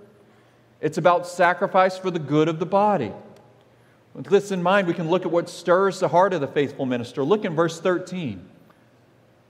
It's 0.80 0.98
about 0.98 1.28
sacrifice 1.28 2.00
for 2.00 2.10
the 2.10 2.18
good 2.18 2.48
of 2.48 2.58
the 2.58 2.66
body. 2.66 3.14
With 4.16 4.26
this 4.26 4.50
in 4.50 4.64
mind, 4.64 4.88
we 4.88 4.96
can 4.96 5.12
look 5.12 5.28
at 5.28 5.32
what 5.32 5.48
stirs 5.48 6.00
the 6.00 6.08
heart 6.08 6.34
of 6.34 6.42
the 6.42 6.48
faithful 6.48 6.88
minister. 6.88 7.24
Look 7.24 7.46
in 7.46 7.54
verse 7.56 7.80
13. 7.80 8.50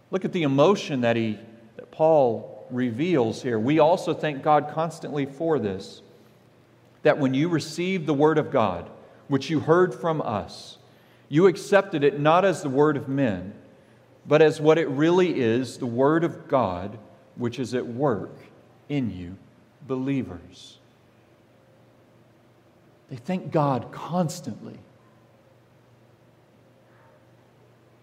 Look 0.09 0.25
at 0.25 0.33
the 0.33 0.43
emotion 0.43 0.99
that, 1.01 1.15
he, 1.15 1.39
that 1.77 1.89
Paul 1.89 2.50
reveals 2.71 3.41
here. 3.43 3.59
We 3.59 3.79
also 3.79 4.13
thank 4.13 4.43
God 4.43 4.71
constantly 4.73 5.25
for 5.25 5.59
this 5.59 6.01
that 7.03 7.17
when 7.17 7.33
you 7.33 7.49
received 7.49 8.05
the 8.05 8.13
word 8.13 8.37
of 8.37 8.51
God, 8.51 8.89
which 9.27 9.49
you 9.49 9.59
heard 9.59 9.93
from 9.93 10.21
us, 10.21 10.77
you 11.29 11.47
accepted 11.47 12.03
it 12.03 12.19
not 12.19 12.45
as 12.45 12.61
the 12.61 12.69
word 12.69 12.95
of 12.95 13.07
men, 13.07 13.53
but 14.27 14.41
as 14.41 14.61
what 14.61 14.77
it 14.77 14.87
really 14.89 15.39
is 15.39 15.79
the 15.79 15.85
word 15.87 16.23
of 16.23 16.47
God, 16.47 16.99
which 17.35 17.57
is 17.57 17.73
at 17.73 17.87
work 17.87 18.37
in 18.87 19.09
you, 19.09 19.35
believers. 19.87 20.77
They 23.09 23.17
thank 23.17 23.51
God 23.51 23.91
constantly 23.91 24.77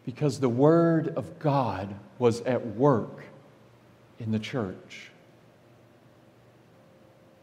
because 0.05 0.41
the 0.41 0.49
Word 0.49 1.15
of 1.17 1.39
God 1.39 1.95
was 2.19 2.41
at 2.43 2.67
work 2.77 3.25
in 4.19 4.31
the 4.33 4.39
church. 4.39 5.11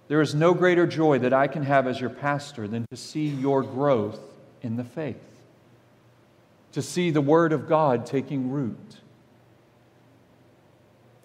There 0.08 0.22
is 0.22 0.36
no 0.36 0.54
greater 0.54 0.86
joy 0.86 1.20
that 1.20 1.34
I 1.34 1.48
can 1.48 1.64
have 1.64 1.88
as 1.88 2.00
your 2.00 2.10
pastor 2.10 2.68
than 2.68 2.86
to 2.92 2.98
see 2.98 3.26
your 3.28 3.64
growth 3.64 4.20
in 4.62 4.76
the 4.76 4.84
faith, 4.84 5.18
to 6.74 6.82
see 6.82 7.10
the 7.10 7.22
Word 7.22 7.54
of 7.54 7.68
God 7.68 8.06
taking 8.06 8.52
root, 8.52 8.98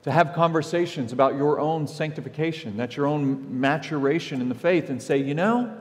to 0.03 0.11
have 0.11 0.33
conversations 0.33 1.13
about 1.13 1.37
your 1.37 1.61
own 1.61 1.87
sanctification, 1.87 2.79
that 2.79 2.97
your 2.97 3.07
own 3.07 3.61
maturation 3.61 4.41
in 4.41 4.49
the 4.49 4.55
faith, 4.55 4.89
and 4.89 5.03
say, 5.03 5.19
you 5.19 5.35
know, 5.35 5.77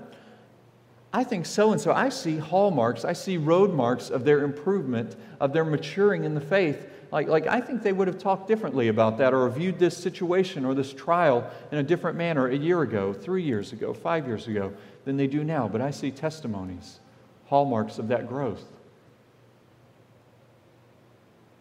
I 1.14 1.24
think 1.24 1.46
so 1.46 1.72
and 1.72 1.80
so. 1.80 1.92
I 1.92 2.10
see 2.10 2.38
hallmarks, 2.38 3.06
I 3.06 3.14
see 3.14 3.38
road 3.38 3.74
marks 3.74 4.10
of 4.10 4.26
their 4.26 4.44
improvement, 4.44 5.16
of 5.40 5.54
their 5.54 5.66
maturing 5.66 6.26
in 6.26 6.36
the 6.36 6.42
faith. 6.42 6.88
Like, 7.12 7.28
like 7.28 7.48
I 7.48 7.60
think 7.60 7.82
they 7.82 7.92
would 7.92 8.08
have 8.08 8.20
talked 8.20 8.48
differently 8.48 8.88
about 8.88 9.18
that 9.18 9.34
or 9.34 9.50
viewed 9.50 9.80
this 9.80 9.98
situation 9.98 10.64
or 10.66 10.74
this 10.76 10.94
trial 10.94 11.50
in 11.72 11.80
a 11.80 11.84
different 11.84 12.18
manner 12.18 12.48
a 12.48 12.56
year 12.56 12.82
ago, 12.82 13.14
three 13.14 13.44
years 13.44 13.74
ago, 13.74 13.94
five 13.94 14.28
years 14.28 14.48
ago 14.48 14.74
than 15.06 15.18
they 15.18 15.28
do 15.28 15.44
now. 15.44 15.68
But 15.68 15.82
I 15.82 15.92
see 15.92 16.12
testimonies, 16.12 17.00
hallmarks 17.48 17.98
of 17.98 18.08
that 18.10 18.28
growth. 18.28 18.64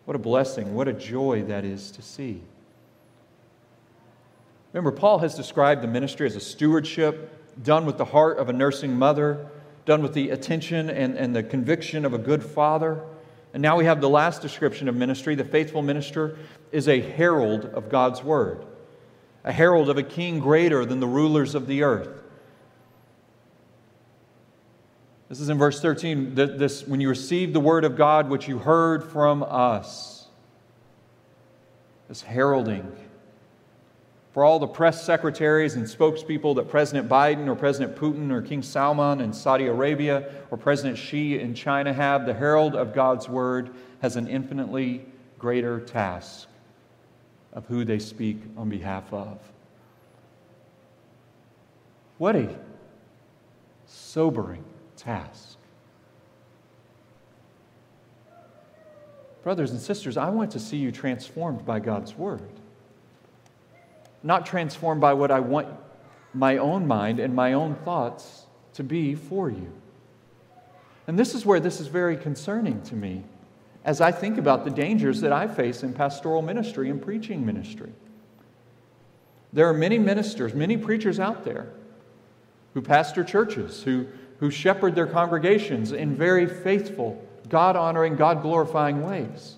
What 0.04 0.14
a 0.14 0.18
blessing, 0.18 0.74
what 0.74 0.88
a 0.88 0.92
joy 0.92 1.44
that 1.44 1.64
is 1.64 1.90
to 1.92 2.02
see. 2.02 2.42
Remember, 4.72 4.92
Paul 4.92 5.18
has 5.20 5.34
described 5.34 5.82
the 5.82 5.88
ministry 5.88 6.26
as 6.26 6.36
a 6.36 6.40
stewardship 6.40 7.34
done 7.62 7.86
with 7.86 7.98
the 7.98 8.04
heart 8.04 8.38
of 8.38 8.48
a 8.48 8.52
nursing 8.52 8.94
mother, 8.94 9.46
done 9.84 10.02
with 10.02 10.12
the 10.12 10.30
attention 10.30 10.90
and, 10.90 11.16
and 11.16 11.34
the 11.34 11.42
conviction 11.42 12.04
of 12.04 12.12
a 12.12 12.18
good 12.18 12.42
father. 12.42 13.02
And 13.54 13.62
now 13.62 13.76
we 13.76 13.86
have 13.86 14.00
the 14.00 14.08
last 14.08 14.42
description 14.42 14.88
of 14.88 14.94
ministry. 14.94 15.34
The 15.34 15.44
faithful 15.44 15.82
minister 15.82 16.38
is 16.70 16.88
a 16.88 17.00
herald 17.00 17.64
of 17.64 17.88
God's 17.88 18.22
word, 18.22 18.64
a 19.44 19.52
herald 19.52 19.88
of 19.88 19.96
a 19.96 20.02
king 20.02 20.38
greater 20.38 20.84
than 20.84 21.00
the 21.00 21.06
rulers 21.06 21.54
of 21.54 21.66
the 21.66 21.82
earth. 21.82 22.22
This 25.28 25.40
is 25.40 25.48
in 25.48 25.58
verse 25.58 25.80
13. 25.80 26.34
This, 26.34 26.86
when 26.86 27.00
you 27.00 27.08
received 27.08 27.52
the 27.52 27.60
word 27.60 27.84
of 27.84 27.96
God, 27.96 28.30
which 28.30 28.48
you 28.48 28.58
heard 28.58 29.04
from 29.04 29.42
us, 29.42 30.26
this 32.08 32.22
heralding 32.22 32.96
for 34.38 34.44
all 34.44 34.60
the 34.60 34.68
press 34.68 35.04
secretaries 35.04 35.74
and 35.74 35.84
spokespeople 35.84 36.54
that 36.54 36.68
President 36.68 37.08
Biden 37.08 37.48
or 37.48 37.56
President 37.56 37.96
Putin 37.96 38.30
or 38.30 38.40
King 38.40 38.62
Salman 38.62 39.20
in 39.20 39.32
Saudi 39.32 39.66
Arabia 39.66 40.32
or 40.52 40.56
President 40.56 40.96
Xi 40.96 41.40
in 41.40 41.54
China 41.54 41.92
have, 41.92 42.24
the 42.24 42.32
herald 42.32 42.76
of 42.76 42.94
God's 42.94 43.28
word 43.28 43.70
has 44.00 44.14
an 44.14 44.28
infinitely 44.28 45.04
greater 45.40 45.80
task 45.80 46.46
of 47.52 47.66
who 47.66 47.84
they 47.84 47.98
speak 47.98 48.36
on 48.56 48.68
behalf 48.68 49.12
of. 49.12 49.40
What 52.18 52.36
a 52.36 52.56
sobering 53.86 54.62
task. 54.94 55.58
Brothers 59.42 59.72
and 59.72 59.80
sisters, 59.80 60.16
I 60.16 60.28
want 60.28 60.52
to 60.52 60.60
see 60.60 60.76
you 60.76 60.92
transformed 60.92 61.66
by 61.66 61.80
God's 61.80 62.14
word 62.14 62.57
not 64.22 64.46
transformed 64.46 65.00
by 65.00 65.14
what 65.14 65.30
I 65.30 65.40
want 65.40 65.68
my 66.34 66.58
own 66.58 66.86
mind 66.86 67.20
and 67.20 67.34
my 67.34 67.52
own 67.52 67.74
thoughts 67.76 68.46
to 68.74 68.84
be 68.84 69.14
for 69.14 69.50
you. 69.50 69.72
And 71.06 71.18
this 71.18 71.34
is 71.34 71.46
where 71.46 71.60
this 71.60 71.80
is 71.80 71.86
very 71.86 72.16
concerning 72.16 72.82
to 72.82 72.94
me 72.94 73.24
as 73.84 74.00
I 74.00 74.12
think 74.12 74.36
about 74.36 74.64
the 74.64 74.70
dangers 74.70 75.20
that 75.22 75.32
I 75.32 75.48
face 75.48 75.82
in 75.82 75.94
pastoral 75.94 76.42
ministry 76.42 76.90
and 76.90 77.00
preaching 77.00 77.46
ministry. 77.46 77.90
There 79.52 79.66
are 79.68 79.74
many 79.74 79.98
ministers, 79.98 80.52
many 80.52 80.76
preachers 80.76 81.18
out 81.18 81.44
there 81.44 81.72
who 82.74 82.82
pastor 82.82 83.24
churches, 83.24 83.82
who, 83.82 84.06
who 84.40 84.50
shepherd 84.50 84.94
their 84.94 85.06
congregations 85.06 85.92
in 85.92 86.14
very 86.14 86.46
faithful, 86.46 87.24
God 87.48 87.76
honoring, 87.76 88.16
God 88.16 88.42
glorifying 88.42 89.02
ways. 89.02 89.56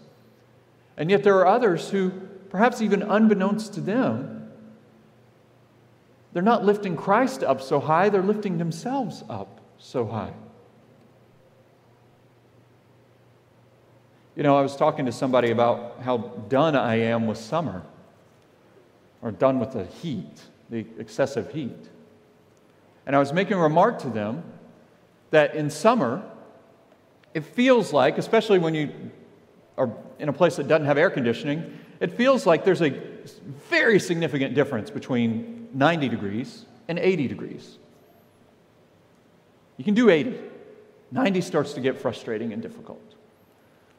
And 0.96 1.10
yet 1.10 1.24
there 1.24 1.36
are 1.38 1.46
others 1.46 1.90
who, 1.90 2.10
perhaps 2.50 2.80
even 2.80 3.02
unbeknownst 3.02 3.74
to 3.74 3.80
them, 3.80 4.39
they're 6.32 6.42
not 6.42 6.64
lifting 6.64 6.96
Christ 6.96 7.42
up 7.42 7.60
so 7.60 7.80
high, 7.80 8.08
they're 8.08 8.22
lifting 8.22 8.58
themselves 8.58 9.24
up 9.28 9.60
so 9.78 10.06
high. 10.06 10.32
You 14.36 14.42
know, 14.42 14.56
I 14.56 14.62
was 14.62 14.76
talking 14.76 15.06
to 15.06 15.12
somebody 15.12 15.50
about 15.50 16.00
how 16.02 16.18
done 16.48 16.76
I 16.76 16.96
am 16.96 17.26
with 17.26 17.38
summer, 17.38 17.82
or 19.22 19.32
done 19.32 19.58
with 19.58 19.72
the 19.72 19.84
heat, 19.84 20.40
the 20.70 20.86
excessive 20.98 21.52
heat. 21.52 21.76
And 23.06 23.16
I 23.16 23.18
was 23.18 23.32
making 23.32 23.54
a 23.54 23.60
remark 23.60 23.98
to 24.00 24.08
them 24.08 24.44
that 25.30 25.54
in 25.54 25.68
summer, 25.68 26.22
it 27.34 27.44
feels 27.44 27.92
like, 27.92 28.18
especially 28.18 28.58
when 28.58 28.74
you 28.74 28.90
are 29.76 29.90
in 30.18 30.28
a 30.28 30.32
place 30.32 30.56
that 30.56 30.68
doesn't 30.68 30.86
have 30.86 30.96
air 30.96 31.10
conditioning, 31.10 31.78
it 32.00 32.12
feels 32.12 32.46
like 32.46 32.64
there's 32.64 32.82
a 32.82 32.90
very 33.68 33.98
significant 33.98 34.54
difference 34.54 34.90
between 34.90 35.59
90 35.72 36.09
degrees 36.09 36.64
and 36.88 36.98
80 36.98 37.28
degrees. 37.28 37.78
You 39.76 39.85
can 39.85 39.94
do 39.94 40.11
80. 40.11 40.38
90 41.12 41.40
starts 41.40 41.72
to 41.72 41.80
get 41.80 41.98
frustrating 41.98 42.52
and 42.52 42.62
difficult. 42.62 43.14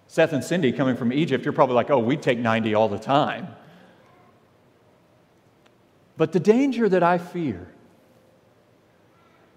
Seth 0.08 0.34
and 0.34 0.44
Cindy 0.44 0.72
coming 0.72 0.96
from 0.96 1.14
Egypt, 1.14 1.46
you're 1.46 1.54
probably 1.54 1.76
like, 1.76 1.90
oh, 1.90 2.00
we 2.00 2.18
take 2.18 2.38
90 2.38 2.76
all 2.76 2.90
the 2.90 3.00
time. 3.00 3.48
But 6.18 6.34
the 6.34 6.40
danger 6.40 6.88
that 6.90 7.02
I 7.02 7.18
fear 7.18 7.68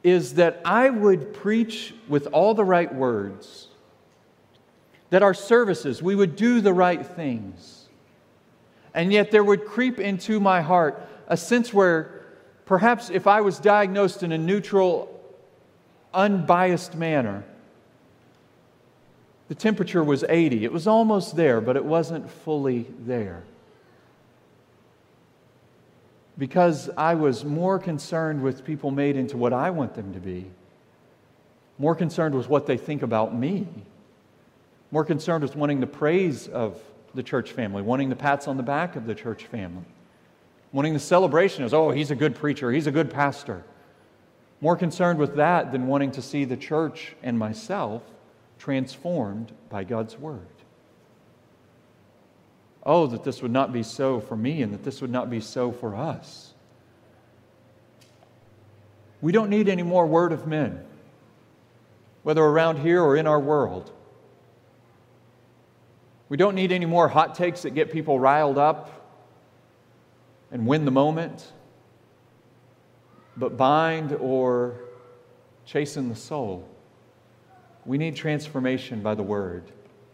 is 0.03 0.35
that 0.35 0.61
I 0.64 0.90
would 0.90 1.33
preach 1.35 1.94
with 2.09 2.27
all 2.29 2.55
the 2.55 2.64
right 2.64 2.94
words, 2.94 3.68
that 5.11 5.22
our 5.22 5.35
services, 5.35 6.03
we 6.03 6.14
would 6.14 6.37
do 6.37 6.61
the 6.61 6.72
right 6.72 7.05
things, 7.05 7.88
and 8.94 9.12
yet 9.12 9.31
there 9.31 9.42
would 9.42 9.64
creep 9.64 9.98
into 9.98 10.38
my 10.38 10.61
heart 10.61 11.09
a 11.28 11.37
sense 11.37 11.72
where 11.72 12.22
perhaps 12.66 13.10
if 13.10 13.26
I 13.26 13.40
was 13.40 13.58
diagnosed 13.58 14.22
in 14.22 14.32
a 14.32 14.38
neutral, 14.38 15.10
unbiased 16.12 16.94
manner, 16.94 17.44
the 19.48 19.54
temperature 19.54 20.02
was 20.02 20.24
80. 20.28 20.64
It 20.64 20.72
was 20.72 20.87
almost 20.87 21.37
there, 21.37 21.60
but 21.60 21.76
it 21.76 21.84
wasn't 21.84 22.30
fully 22.30 22.87
there. 23.00 23.42
Because 26.37 26.90
I 26.96 27.14
was 27.14 27.44
more 27.44 27.78
concerned 27.78 28.42
with 28.42 28.64
people 28.64 28.90
made 28.90 29.16
into 29.16 29.36
what 29.36 29.53
I 29.53 29.70
want 29.70 29.94
them 29.94 30.12
to 30.14 30.20
be, 30.20 30.51
more 31.78 31.94
concerned 31.94 32.34
with 32.34 32.49
what 32.49 32.66
they 32.66 32.76
think 32.76 33.03
about 33.03 33.34
me, 33.34 33.68
more 34.90 35.05
concerned 35.05 35.42
with 35.42 35.55
wanting 35.55 35.80
the 35.80 35.86
praise 35.86 36.49
of 36.49 36.80
the 37.14 37.22
church 37.22 37.53
family, 37.53 37.82
wanting 37.82 38.09
the 38.09 38.16
pats 38.16 38.49
on 38.49 38.57
the 38.57 38.62
back 38.62 38.96
of 38.96 39.07
the 39.07 39.14
church 39.14 39.44
family 39.44 39.84
wanting 40.75 40.93
the 40.93 40.99
celebration 40.99 41.62
as, 41.62 41.72
oh, 41.72 41.93
he's 41.93 42.11
a 42.11 42.16
good 42.16 42.35
preacher, 42.35 42.72
he's 42.72 42.89
a 42.89 42.91
good 42.91 43.09
pastor. 43.09 43.62
More 44.61 44.77
concerned 44.77 45.20
with 45.20 45.37
that 45.37 45.70
than 45.70 45.87
wanting 45.87 46.11
to 46.11 46.20
see 46.20 46.45
the 46.45 46.57
church 46.57 47.14
and 47.22 47.39
myself 47.39 48.03
transformed 48.59 49.53
by 49.70 49.85
God's 49.85 50.18
word. 50.18 50.49
Oh, 52.83 53.07
that 53.07 53.22
this 53.22 53.41
would 53.41 53.53
not 53.53 53.72
be 53.72 53.85
so 53.85 54.18
for 54.18 54.37
me 54.37 54.62
and 54.62 54.75
that 54.75 54.83
this 54.83 55.01
would 55.01 55.12
not 55.12 55.31
be 55.31 55.39
so 55.39 55.70
for 55.70 55.95
us. 55.95 56.53
We 59.20 59.31
don't 59.31 59.51
need 59.51 59.68
any 59.68 59.85
more 59.85 60.07
word 60.07 60.33
of 60.33 60.49
men, 60.49 60.85
whether 62.25 62.43
around 62.43 62.81
here 62.81 63.01
or 63.01 63.16
in 63.16 63.29
our 63.29 63.39
world. 63.39 63.93
We 66.29 66.37
don't 66.37 66.57
need 66.57 66.72
any 66.72 66.87
more 66.87 67.07
hot 67.07 67.37
takes 67.37 67.62
that 67.62 67.70
get 67.77 67.93
people 67.93 68.18
riled 68.18 68.59
up 68.59 69.03
and 70.55 70.68
win 70.68 70.84
the 70.84 70.90
moment, 70.90 71.52
but 73.36 73.57
bind 73.57 74.12
or 74.12 74.76
chasten 75.66 76.09
the 76.09 76.14
soul. 76.14 76.66
We 77.84 77.98
need 77.98 78.14
transformation 78.14 79.02
by 79.02 79.16
the 79.16 79.22
word, 79.24 79.64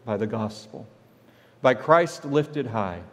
by 0.03 0.17
the 0.17 0.25
gospel, 0.25 0.87
by 1.61 1.75
Christ 1.75 2.25
lifted 2.25 2.65
high. 2.65 3.03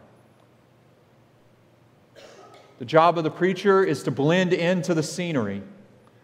The 2.79 2.87
job 2.87 3.19
of 3.19 3.25
the 3.25 3.31
preacher 3.31 3.85
is 3.85 4.03
to 4.05 4.11
blend 4.11 4.55
into 4.55 4.95
the 4.95 5.03
scenery, 5.03 5.61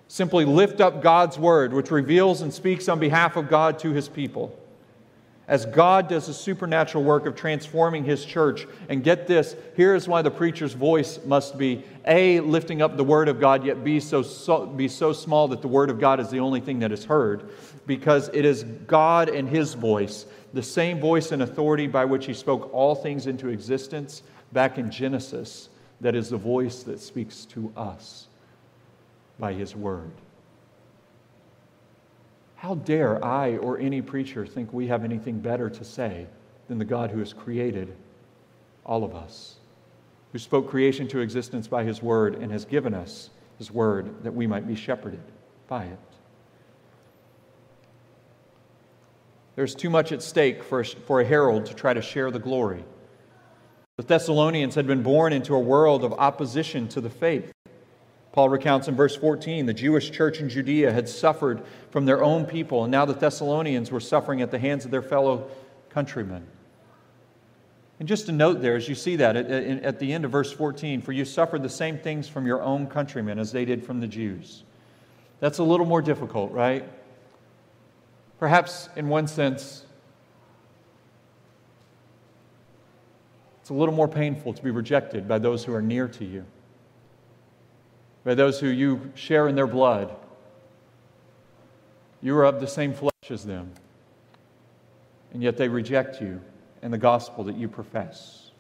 simply 0.09 0.47
lift 0.47 0.81
up 0.81 1.03
God's 1.03 1.39
word, 1.39 1.75
which 1.75 1.91
reveals 1.91 2.41
and 2.41 2.53
speaks 2.53 2.89
on 2.89 2.99
behalf 2.99 3.37
of 3.37 3.51
God 3.51 3.79
to 3.81 3.93
his 3.93 4.09
people. 4.09 4.59
As 5.47 5.67
God 5.67 6.09
does 6.09 6.29
a 6.29 6.35
supernatural 6.35 7.05
work 7.05 7.27
of 7.27 7.37
transforming 7.37 8.05
his 8.05 8.25
church, 8.25 8.67
and 8.89 9.05
get 9.05 9.27
this, 9.27 9.55
here 9.77 9.95
is 9.95 10.09
why 10.09 10.23
the 10.23 10.31
preacher's 10.31 10.73
voice 10.73 11.21
must 11.27 11.59
be 11.59 11.85
A, 12.07 12.41
lifting 12.41 12.81
up 12.81 12.97
the 12.97 13.05
word 13.05 13.29
of 13.29 13.41
God, 13.41 13.65
yet 13.65 13.85
B, 13.85 14.01
so, 14.01 14.23
so, 14.23 14.65
be 14.65 14.89
so 14.89 15.13
small 15.13 15.49
that 15.49 15.61
the 15.61 15.69
word 15.69 15.91
of 15.91 16.01
God 16.01 16.19
is 16.19 16.31
the 16.31 16.41
only 16.41 16.61
thing 16.61 16.79
that 16.79 16.93
is 16.93 17.05
heard, 17.05 17.51
because 17.87 18.31
it 18.33 18.47
is 18.47 18.63
God 18.63 19.29
and 19.29 19.47
his 19.47 19.75
voice, 19.75 20.25
the 20.55 20.63
same 20.63 20.99
voice 20.99 21.31
and 21.31 21.43
authority 21.43 21.89
by 21.89 22.07
which 22.07 22.25
he 22.25 22.33
spoke 22.33 22.73
all 22.73 22.95
things 22.95 23.27
into 23.27 23.49
existence 23.49 24.23
back 24.53 24.79
in 24.79 24.91
Genesis, 24.91 25.69
that 26.01 26.15
is 26.15 26.31
the 26.31 26.39
voice 26.39 26.85
that 26.85 27.01
speaks 27.01 27.45
to 27.47 27.71
us 27.77 28.29
by 29.39 29.53
his 29.53 29.77
word. 29.77 30.13
How 32.65 32.77
dare 32.77 33.23
I 33.23 33.59
or 33.59 33.79
any 33.79 34.01
preacher 34.01 34.47
think 34.47 34.73
we 34.73 34.87
have 34.87 35.05
anything 35.05 35.39
better 35.39 35.69
to 35.69 35.85
say 35.85 36.27
than 36.67 36.79
the 36.79 36.85
God 36.87 37.11
who 37.11 37.19
has 37.19 37.35
created 37.35 37.95
all 38.87 39.05
of 39.05 39.15
us, 39.15 39.57
who 40.33 40.39
spoke 40.39 40.71
creation 40.71 41.07
to 41.09 41.21
existence 41.21 41.69
by 41.69 41.85
his 41.85 42.03
word 42.03 42.37
and 42.37 42.51
has 42.51 42.65
given 42.65 42.95
us 42.95 43.29
his 43.59 43.71
word 43.71 44.25
that 44.25 44.33
we 44.33 44.47
might 44.47 44.67
be 44.67 44.75
shepherded 44.75 45.21
by 45.69 45.85
it? 45.85 45.99
There's 49.57 49.75
too 49.75 49.91
much 49.91 50.11
at 50.11 50.23
stake 50.23 50.65
for 50.65 50.81
a, 50.81 50.87
for 50.87 51.21
a 51.21 51.25
herald 51.27 51.67
to 51.67 51.75
try 51.75 51.93
to 51.93 52.01
share 52.01 52.31
the 52.31 52.39
glory. 52.39 52.83
The 53.99 54.05
Thessalonians 54.05 54.75
had 54.75 54.87
been 54.87 55.03
born 55.03 55.35
into 55.35 55.55
a 55.55 55.61
world 55.61 56.03
of 56.03 56.15
opposition 56.15 56.89
to 56.89 57.03
the 57.03 57.11
faith. 57.11 57.54
Paul 58.35 58.49
recounts 58.49 58.89
in 58.89 58.97
verse 58.97 59.15
14 59.15 59.67
the 59.67 59.73
Jewish 59.73 60.11
church 60.11 60.41
in 60.41 60.49
Judea 60.49 60.93
had 60.93 61.09
suffered 61.09 61.63
from 61.93 62.05
their 62.05 62.25
own 62.25 62.47
people, 62.47 62.83
and 62.83 62.91
now 62.91 63.05
the 63.05 63.15
Thessalonians 63.15 63.93
were 63.93 64.01
suffering 64.01 64.43
at 64.43 64.51
the 64.51 64.59
hands 64.59 64.85
of 64.85 64.91
their 64.91 65.03
fellow 65.03 65.49
countrymen. 65.91 66.45
And 68.01 68.09
just 68.09 68.29
a 68.29 68.33
note 68.33 68.61
there, 68.61 68.75
as 68.75 68.89
you 68.89 68.97
see 68.97 69.15
that 69.17 69.37
at, 69.37 69.49
at, 69.49 70.01
the 70.01 70.13
end 70.13 70.25
of 70.25 70.33
verse 70.33 70.51
14, 70.51 71.01
for 71.01 71.13
you 71.13 71.25
suffered 71.25 71.63
the 71.63 71.69
same 71.69 71.97
things 71.97 72.27
from 72.27 72.45
your 72.45 72.61
own 72.61 72.89
countrymen 72.89 73.39
as 73.39 73.53
they 73.53 73.65
did 73.65 73.87
from 73.87 74.01
the 74.01 74.09
Jews. 74.09 74.65
That's 75.39 75.59
a 75.59 75.65
little 75.65 75.87
more 75.87 76.03
difficult, 76.03 76.51
right? 76.51 76.91
Perhaps 78.41 78.89
in 78.97 79.09
one 79.09 79.29
sense, 79.29 79.85
it's 83.61 83.71
a 83.71 83.75
little 83.75 83.95
more 83.95 84.09
painful 84.09 84.55
to 84.55 84.63
be 84.65 84.73
rejected 84.73 85.29
by 85.29 85.39
those 85.39 85.65
who 85.65 85.73
are 85.73 85.83
near 85.83 86.09
to 86.09 86.25
you 86.25 86.45
by 88.25 88.35
those 88.35 88.59
who 88.59 88.69
you 88.69 89.13
share 89.15 89.47
in 89.49 89.55
their 89.55 89.67
blood. 89.67 90.15
You 92.23 92.37
are 92.39 92.45
of 92.45 92.61
the 92.61 92.67
same 92.67 92.95
flesh 92.95 93.13
as 93.31 93.45
them, 93.45 93.71
and 95.33 95.43
yet 95.43 95.57
they 95.59 95.69
reject 95.69 96.21
you 96.23 96.41
and 96.83 96.93
the 96.93 96.99
gospel 96.99 97.45
that 97.45 97.57
you 97.57 97.69
profess. 97.69 98.51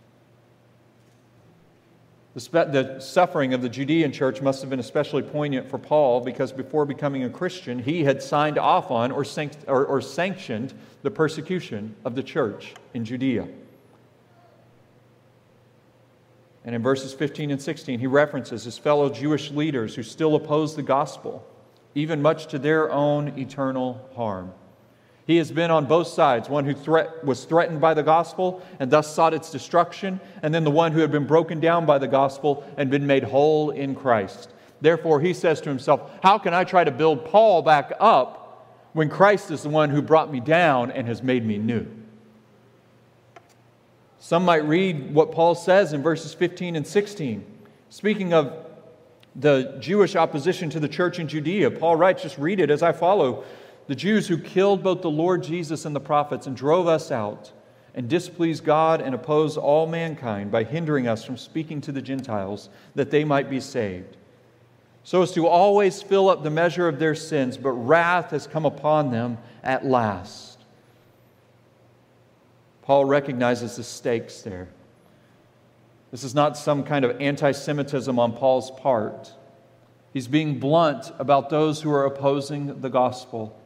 The, 2.34 2.40
spe- 2.40 2.52
the, 2.52 2.98
suffering 2.98 3.54
of 3.54 3.62
the 3.62 3.68
Judean 3.68 4.10
church 4.10 4.42
must 4.42 4.60
have 4.60 4.68
been 4.68 4.80
especially 4.80 5.22
poignant 5.22 5.70
for 5.70 5.78
Paul 5.78 6.20
because 6.20 6.52
before 6.52 6.84
becoming 6.84 7.22
a 7.22 7.30
Christian, 7.30 7.78
he 7.78 8.02
had 8.02 8.22
signed 8.22 8.58
off 8.58 8.90
on 8.90 9.12
or, 9.12 9.24
sanct- 9.24 9.64
or, 9.68 9.86
or 9.86 10.00
sanctioned 10.00 10.74
the 11.02 11.12
persecution 11.12 11.94
of 12.04 12.16
the 12.16 12.22
church 12.24 12.74
in 12.92 13.04
Judea. 13.04 13.46
And 16.64 16.74
in 16.74 16.82
verses 16.82 17.12
15 17.12 17.50
and 17.50 17.60
16, 17.60 17.98
he 17.98 18.06
references 18.06 18.64
his 18.64 18.78
fellow 18.78 19.10
Jewish 19.10 19.50
leaders 19.50 19.94
who 19.94 20.02
still 20.02 20.34
oppose 20.34 20.74
the 20.74 20.82
gospel, 20.82 21.46
even 21.94 22.22
much 22.22 22.46
to 22.48 22.58
their 22.58 22.90
own 22.90 23.38
eternal 23.38 24.08
harm. 24.14 24.52
He 25.26 25.36
has 25.36 25.50
been 25.50 25.70
on 25.70 25.86
both 25.86 26.08
sides 26.08 26.48
one 26.48 26.64
who 26.64 26.74
threat, 26.74 27.24
was 27.24 27.44
threatened 27.44 27.80
by 27.80 27.94
the 27.94 28.02
gospel 28.02 28.62
and 28.78 28.90
thus 28.90 29.14
sought 29.14 29.34
its 29.34 29.50
destruction, 29.50 30.20
and 30.42 30.54
then 30.54 30.64
the 30.64 30.70
one 30.70 30.92
who 30.92 31.00
had 31.00 31.12
been 31.12 31.26
broken 31.26 31.60
down 31.60 31.86
by 31.86 31.98
the 31.98 32.08
gospel 32.08 32.64
and 32.76 32.90
been 32.90 33.06
made 33.06 33.24
whole 33.24 33.70
in 33.70 33.94
Christ. 33.94 34.50
Therefore, 34.80 35.20
he 35.20 35.32
says 35.32 35.60
to 35.62 35.70
himself, 35.70 36.10
How 36.22 36.38
can 36.38 36.52
I 36.52 36.64
try 36.64 36.84
to 36.84 36.90
build 36.90 37.24
Paul 37.24 37.62
back 37.62 37.92
up 38.00 38.90
when 38.92 39.08
Christ 39.08 39.50
is 39.50 39.62
the 39.62 39.70
one 39.70 39.88
who 39.88 40.02
brought 40.02 40.30
me 40.30 40.40
down 40.40 40.90
and 40.90 41.06
has 41.08 41.22
made 41.22 41.44
me 41.44 41.56
new? 41.56 41.86
Some 44.24 44.46
might 44.46 44.64
read 44.66 45.12
what 45.14 45.32
Paul 45.32 45.54
says 45.54 45.92
in 45.92 46.02
verses 46.02 46.32
15 46.32 46.76
and 46.76 46.86
16. 46.86 47.44
Speaking 47.90 48.32
of 48.32 48.56
the 49.36 49.76
Jewish 49.80 50.16
opposition 50.16 50.70
to 50.70 50.80
the 50.80 50.88
church 50.88 51.18
in 51.18 51.28
Judea, 51.28 51.70
Paul 51.72 51.96
writes, 51.96 52.22
just 52.22 52.38
read 52.38 52.58
it 52.58 52.70
as 52.70 52.82
I 52.82 52.92
follow. 52.92 53.44
The 53.86 53.94
Jews 53.94 54.26
who 54.26 54.38
killed 54.38 54.82
both 54.82 55.02
the 55.02 55.10
Lord 55.10 55.42
Jesus 55.42 55.84
and 55.84 55.94
the 55.94 56.00
prophets 56.00 56.46
and 56.46 56.56
drove 56.56 56.88
us 56.88 57.10
out 57.10 57.52
and 57.94 58.08
displeased 58.08 58.64
God 58.64 59.02
and 59.02 59.14
opposed 59.14 59.58
all 59.58 59.86
mankind 59.86 60.50
by 60.50 60.64
hindering 60.64 61.06
us 61.06 61.22
from 61.22 61.36
speaking 61.36 61.82
to 61.82 61.92
the 61.92 62.00
Gentiles 62.00 62.70
that 62.94 63.10
they 63.10 63.24
might 63.24 63.50
be 63.50 63.60
saved. 63.60 64.16
So 65.02 65.20
as 65.20 65.32
to 65.32 65.46
always 65.46 66.00
fill 66.00 66.30
up 66.30 66.42
the 66.42 66.48
measure 66.48 66.88
of 66.88 66.98
their 66.98 67.14
sins, 67.14 67.58
but 67.58 67.72
wrath 67.72 68.30
has 68.30 68.46
come 68.46 68.64
upon 68.64 69.10
them 69.10 69.36
at 69.62 69.84
last. 69.84 70.53
Paul 72.84 73.06
recognizes 73.06 73.76
the 73.76 73.82
stakes 73.82 74.42
there. 74.42 74.68
This 76.10 76.22
is 76.22 76.34
not 76.34 76.58
some 76.58 76.84
kind 76.84 77.02
of 77.06 77.18
anti 77.18 77.50
Semitism 77.50 78.18
on 78.18 78.34
Paul's 78.34 78.70
part. 78.70 79.32
He's 80.12 80.28
being 80.28 80.60
blunt 80.60 81.10
about 81.18 81.48
those 81.48 81.80
who 81.80 81.90
are 81.90 82.04
opposing 82.04 82.82
the 82.82 82.90
gospel 82.90 83.58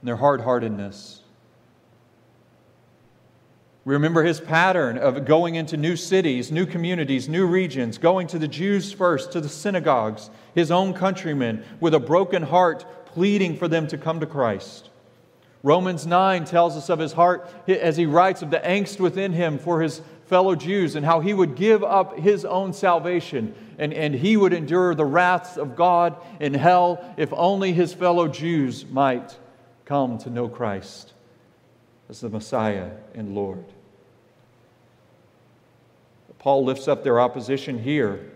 and 0.00 0.08
their 0.08 0.16
hard 0.16 0.42
heartedness. 0.42 1.22
Remember 3.86 4.22
his 4.22 4.40
pattern 4.40 4.98
of 4.98 5.24
going 5.24 5.54
into 5.54 5.78
new 5.78 5.96
cities, 5.96 6.52
new 6.52 6.66
communities, 6.66 7.30
new 7.30 7.46
regions, 7.46 7.96
going 7.96 8.26
to 8.28 8.38
the 8.38 8.46
Jews 8.46 8.92
first, 8.92 9.32
to 9.32 9.40
the 9.40 9.48
synagogues, 9.48 10.28
his 10.54 10.70
own 10.70 10.92
countrymen, 10.92 11.64
with 11.80 11.94
a 11.94 11.98
broken 11.98 12.42
heart, 12.42 12.84
pleading 13.06 13.56
for 13.56 13.68
them 13.68 13.86
to 13.88 13.96
come 13.96 14.20
to 14.20 14.26
Christ. 14.26 14.90
Romans 15.62 16.06
9 16.06 16.44
tells 16.44 16.76
us 16.76 16.88
of 16.88 16.98
his 16.98 17.12
heart 17.12 17.48
as 17.68 17.96
he 17.96 18.06
writes 18.06 18.42
of 18.42 18.50
the 18.50 18.58
angst 18.58 18.98
within 18.98 19.32
him 19.32 19.58
for 19.58 19.80
his 19.80 20.02
fellow 20.26 20.56
Jews 20.56 20.96
and 20.96 21.06
how 21.06 21.20
he 21.20 21.34
would 21.34 21.54
give 21.54 21.84
up 21.84 22.18
his 22.18 22.44
own 22.44 22.72
salvation 22.72 23.54
and, 23.78 23.92
and 23.92 24.14
he 24.14 24.36
would 24.36 24.52
endure 24.52 24.94
the 24.94 25.04
wraths 25.04 25.56
of 25.56 25.76
God 25.76 26.16
in 26.40 26.54
hell 26.54 27.04
if 27.16 27.32
only 27.32 27.72
his 27.72 27.94
fellow 27.94 28.26
Jews 28.28 28.84
might 28.86 29.38
come 29.84 30.18
to 30.18 30.30
know 30.30 30.48
Christ 30.48 31.12
as 32.08 32.20
the 32.20 32.28
Messiah 32.28 32.90
and 33.14 33.34
Lord. 33.34 33.64
Paul 36.38 36.64
lifts 36.64 36.88
up 36.88 37.04
their 37.04 37.20
opposition 37.20 37.78
here 37.78 38.32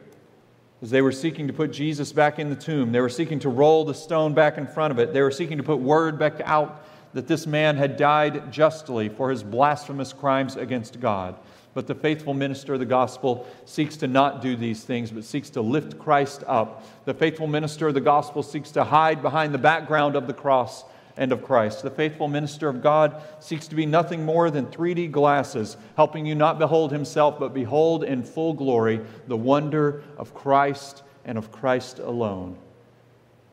as 0.81 0.91
they 0.91 1.03
were 1.03 1.11
seeking 1.11 1.49
to 1.49 1.53
put 1.53 1.73
Jesus 1.73 2.13
back 2.13 2.39
in 2.39 2.51
the 2.51 2.57
tomb. 2.57 2.93
They 2.93 3.01
were 3.01 3.09
seeking 3.09 3.41
to 3.41 3.49
roll 3.49 3.85
the 3.85 3.95
stone 3.95 4.33
back 4.33 4.59
in 4.59 4.67
front 4.69 4.93
of 4.93 5.01
it. 5.01 5.13
They 5.13 5.23
were 5.23 5.33
seeking 5.33 5.57
to 5.57 5.65
put 5.65 5.81
word 5.81 6.19
back 6.19 6.41
out 6.45 6.85
that 7.17 7.27
this 7.27 7.47
man 7.47 7.79
had 7.79 7.97
died 7.97 8.53
justly 8.53 9.09
for 9.09 9.31
his 9.31 9.43
blasphemous 9.43 10.13
crimes 10.13 10.55
against 10.55 11.01
God. 11.01 11.35
But 11.73 11.87
the 11.87 11.95
faithful 11.95 12.35
minister 12.35 12.75
of 12.75 12.79
the 12.79 12.85
gospel 12.85 13.47
seeks 13.65 13.97
to 13.97 14.07
not 14.07 14.43
do 14.43 14.55
these 14.55 14.85
things, 14.85 15.11
but 15.11 15.25
seeks 15.25 15.49
to 15.51 15.63
lift 15.63 15.99
Christ 15.99 16.45
up. 16.47 16.85
The 17.07 17.15
faithful 17.15 17.47
minister 17.47 17.89
of 17.89 17.95
the 17.95 18.03
gospel 18.03 18.43
seeks 18.43 18.71
to 18.73 18.85
hide 18.85 19.23
behind 19.23 19.55
the 19.55 19.59
background 19.59 20.15
of 20.15 20.27
the 20.27 20.35
cross 20.35 20.85
and 21.17 21.33
of 21.33 21.43
Christ. 21.43 21.83
The 21.83 21.91
faithful 21.91 22.29
minister 22.29 22.69
of 22.69 22.83
God 22.83 23.23
seeks 23.41 23.67
to 23.69 23.75
be 23.75 23.87
nothing 23.87 24.27
more 24.27 24.51
than 24.51 24.67
3D 24.67 25.11
glasses, 25.11 25.79
helping 25.97 26.27
you 26.27 26.35
not 26.35 26.59
behold 26.59 26.93
himself, 26.93 27.39
but 27.39 27.55
behold 27.55 28.05
in 28.05 28.25
full 28.25 28.53
glory 28.53 29.01
the 29.27 29.39
wonder 29.39 30.05
of 30.19 30.35
Christ 30.35 31.03
and 31.25 31.39
of 31.39 31.51
Christ 31.51 31.99
alone. 31.99 32.59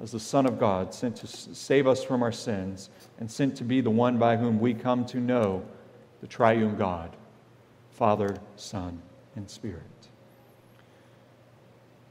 As 0.02 0.12
the 0.12 0.20
Son 0.20 0.46
of 0.46 0.60
God, 0.60 0.94
sent 0.94 1.18
to 1.18 1.28
save 1.28 1.88
us 1.88 2.04
from 2.04 2.24
our 2.24 2.32
sins 2.32 2.90
and 3.20 3.30
sent 3.30 3.56
to 3.58 3.64
be 3.64 3.80
the 3.82 3.90
one 3.90 4.18
by 4.18 4.38
whom 4.38 4.60
we 4.60 4.74
come 4.74 5.06
to 5.06 5.20
know 5.20 5.64
the 6.22 6.28
triune 6.28 6.76
God, 6.76 7.16
Father, 7.92 8.38
Son, 8.56 9.02
and 9.36 9.50
Spirit. 9.50 9.84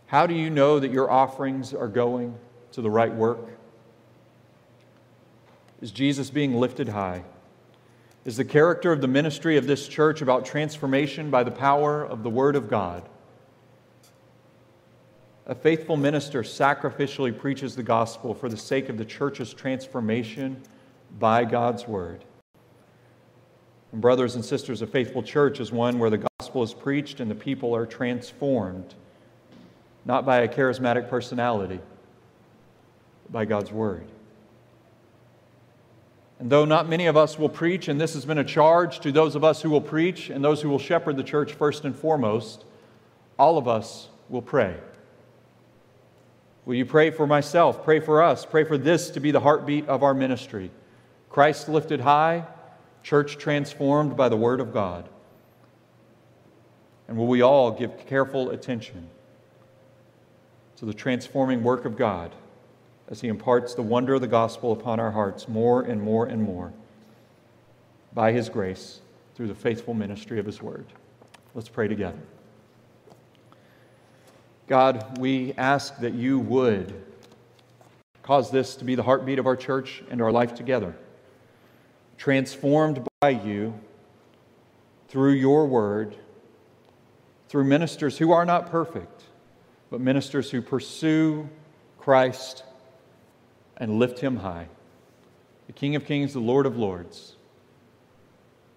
How 0.06 0.26
do 0.26 0.34
you 0.34 0.50
know 0.50 0.78
that 0.78 0.90
your 0.90 1.10
offerings 1.10 1.72
are 1.72 1.88
going 1.88 2.36
to 2.72 2.82
the 2.82 2.90
right 2.90 3.12
work? 3.14 3.48
Is 5.80 5.90
Jesus 5.90 6.30
being 6.30 6.54
lifted 6.54 6.90
high? 6.90 7.24
Is 8.24 8.36
the 8.36 8.44
character 8.44 8.92
of 8.92 9.00
the 9.00 9.08
ministry 9.08 9.56
of 9.56 9.66
this 9.66 9.88
church 9.88 10.22
about 10.22 10.44
transformation 10.44 11.30
by 11.30 11.42
the 11.42 11.50
power 11.50 12.04
of 12.04 12.22
the 12.22 12.30
Word 12.30 12.54
of 12.54 12.68
God? 12.68 13.08
A 15.46 15.54
faithful 15.54 15.96
minister 15.96 16.42
sacrificially 16.42 17.36
preaches 17.36 17.74
the 17.74 17.82
gospel 17.82 18.32
for 18.32 18.48
the 18.48 18.56
sake 18.56 18.88
of 18.88 18.96
the 18.96 19.04
church's 19.04 19.52
transformation 19.52 20.62
by 21.18 21.44
God's 21.44 21.88
word. 21.88 22.24
And 23.90 24.00
brothers 24.00 24.36
and 24.36 24.44
sisters, 24.44 24.82
a 24.82 24.86
faithful 24.86 25.22
church 25.22 25.58
is 25.58 25.72
one 25.72 25.98
where 25.98 26.10
the 26.10 26.24
gospel 26.38 26.62
is 26.62 26.72
preached 26.72 27.18
and 27.18 27.28
the 27.30 27.34
people 27.34 27.74
are 27.74 27.86
transformed, 27.86 28.94
not 30.04 30.24
by 30.24 30.38
a 30.38 30.48
charismatic 30.48 31.10
personality, 31.10 31.80
but 33.24 33.32
by 33.32 33.44
God's 33.44 33.72
word. 33.72 34.06
And 36.38 36.50
though 36.50 36.64
not 36.64 36.88
many 36.88 37.06
of 37.06 37.16
us 37.16 37.36
will 37.36 37.48
preach, 37.48 37.88
and 37.88 38.00
this 38.00 38.14
has 38.14 38.24
been 38.24 38.38
a 38.38 38.44
charge 38.44 39.00
to 39.00 39.10
those 39.10 39.34
of 39.34 39.42
us 39.42 39.60
who 39.60 39.70
will 39.70 39.80
preach 39.80 40.30
and 40.30 40.42
those 40.44 40.62
who 40.62 40.68
will 40.68 40.78
shepherd 40.78 41.16
the 41.16 41.22
church 41.24 41.52
first 41.52 41.84
and 41.84 41.94
foremost, 41.94 42.64
all 43.38 43.58
of 43.58 43.66
us 43.66 44.08
will 44.28 44.42
pray. 44.42 44.76
Will 46.64 46.74
you 46.74 46.86
pray 46.86 47.10
for 47.10 47.26
myself? 47.26 47.84
Pray 47.84 47.98
for 47.98 48.22
us. 48.22 48.46
Pray 48.46 48.64
for 48.64 48.78
this 48.78 49.10
to 49.10 49.20
be 49.20 49.30
the 49.30 49.40
heartbeat 49.40 49.88
of 49.88 50.02
our 50.02 50.14
ministry. 50.14 50.70
Christ 51.28 51.68
lifted 51.68 52.00
high, 52.00 52.44
church 53.02 53.38
transformed 53.38 54.16
by 54.16 54.28
the 54.28 54.36
Word 54.36 54.60
of 54.60 54.72
God. 54.72 55.08
And 57.08 57.16
will 57.16 57.26
we 57.26 57.42
all 57.42 57.72
give 57.72 58.06
careful 58.06 58.50
attention 58.50 59.08
to 60.76 60.84
the 60.84 60.94
transforming 60.94 61.62
work 61.62 61.84
of 61.84 61.96
God 61.96 62.34
as 63.08 63.20
He 63.20 63.28
imparts 63.28 63.74
the 63.74 63.82
wonder 63.82 64.14
of 64.14 64.20
the 64.20 64.28
gospel 64.28 64.72
upon 64.72 65.00
our 65.00 65.10
hearts 65.10 65.48
more 65.48 65.82
and 65.82 66.00
more 66.00 66.26
and 66.26 66.42
more 66.42 66.72
by 68.14 68.32
His 68.32 68.48
grace 68.48 69.00
through 69.34 69.48
the 69.48 69.54
faithful 69.54 69.94
ministry 69.94 70.38
of 70.38 70.46
His 70.46 70.62
Word? 70.62 70.86
Let's 71.54 71.68
pray 71.68 71.88
together. 71.88 72.20
God, 74.72 75.18
we 75.18 75.52
ask 75.58 75.98
that 75.98 76.14
you 76.14 76.38
would 76.38 76.94
cause 78.22 78.50
this 78.50 78.74
to 78.76 78.86
be 78.86 78.94
the 78.94 79.02
heartbeat 79.02 79.38
of 79.38 79.46
our 79.46 79.54
church 79.54 80.02
and 80.10 80.22
our 80.22 80.32
life 80.32 80.54
together. 80.54 80.96
Transformed 82.16 83.06
by 83.20 83.28
you 83.28 83.78
through 85.08 85.32
your 85.32 85.66
word, 85.66 86.16
through 87.50 87.64
ministers 87.64 88.16
who 88.16 88.32
are 88.32 88.46
not 88.46 88.70
perfect, 88.70 89.24
but 89.90 90.00
ministers 90.00 90.50
who 90.50 90.62
pursue 90.62 91.46
Christ 91.98 92.64
and 93.76 93.98
lift 93.98 94.20
him 94.20 94.36
high. 94.36 94.68
The 95.66 95.74
King 95.74 95.96
of 95.96 96.06
Kings, 96.06 96.32
the 96.32 96.40
Lord 96.40 96.64
of 96.64 96.78
Lords, 96.78 97.36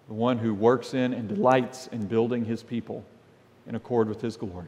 the 0.09 0.13
one 0.13 0.39
who 0.39 0.53
works 0.53 0.93
in 0.93 1.13
and 1.13 1.29
delights 1.29 1.87
in 1.87 2.05
building 2.05 2.43
his 2.43 2.63
people 2.63 3.05
in 3.65 3.75
accord 3.75 4.09
with 4.09 4.19
his 4.19 4.35
glory. 4.35 4.67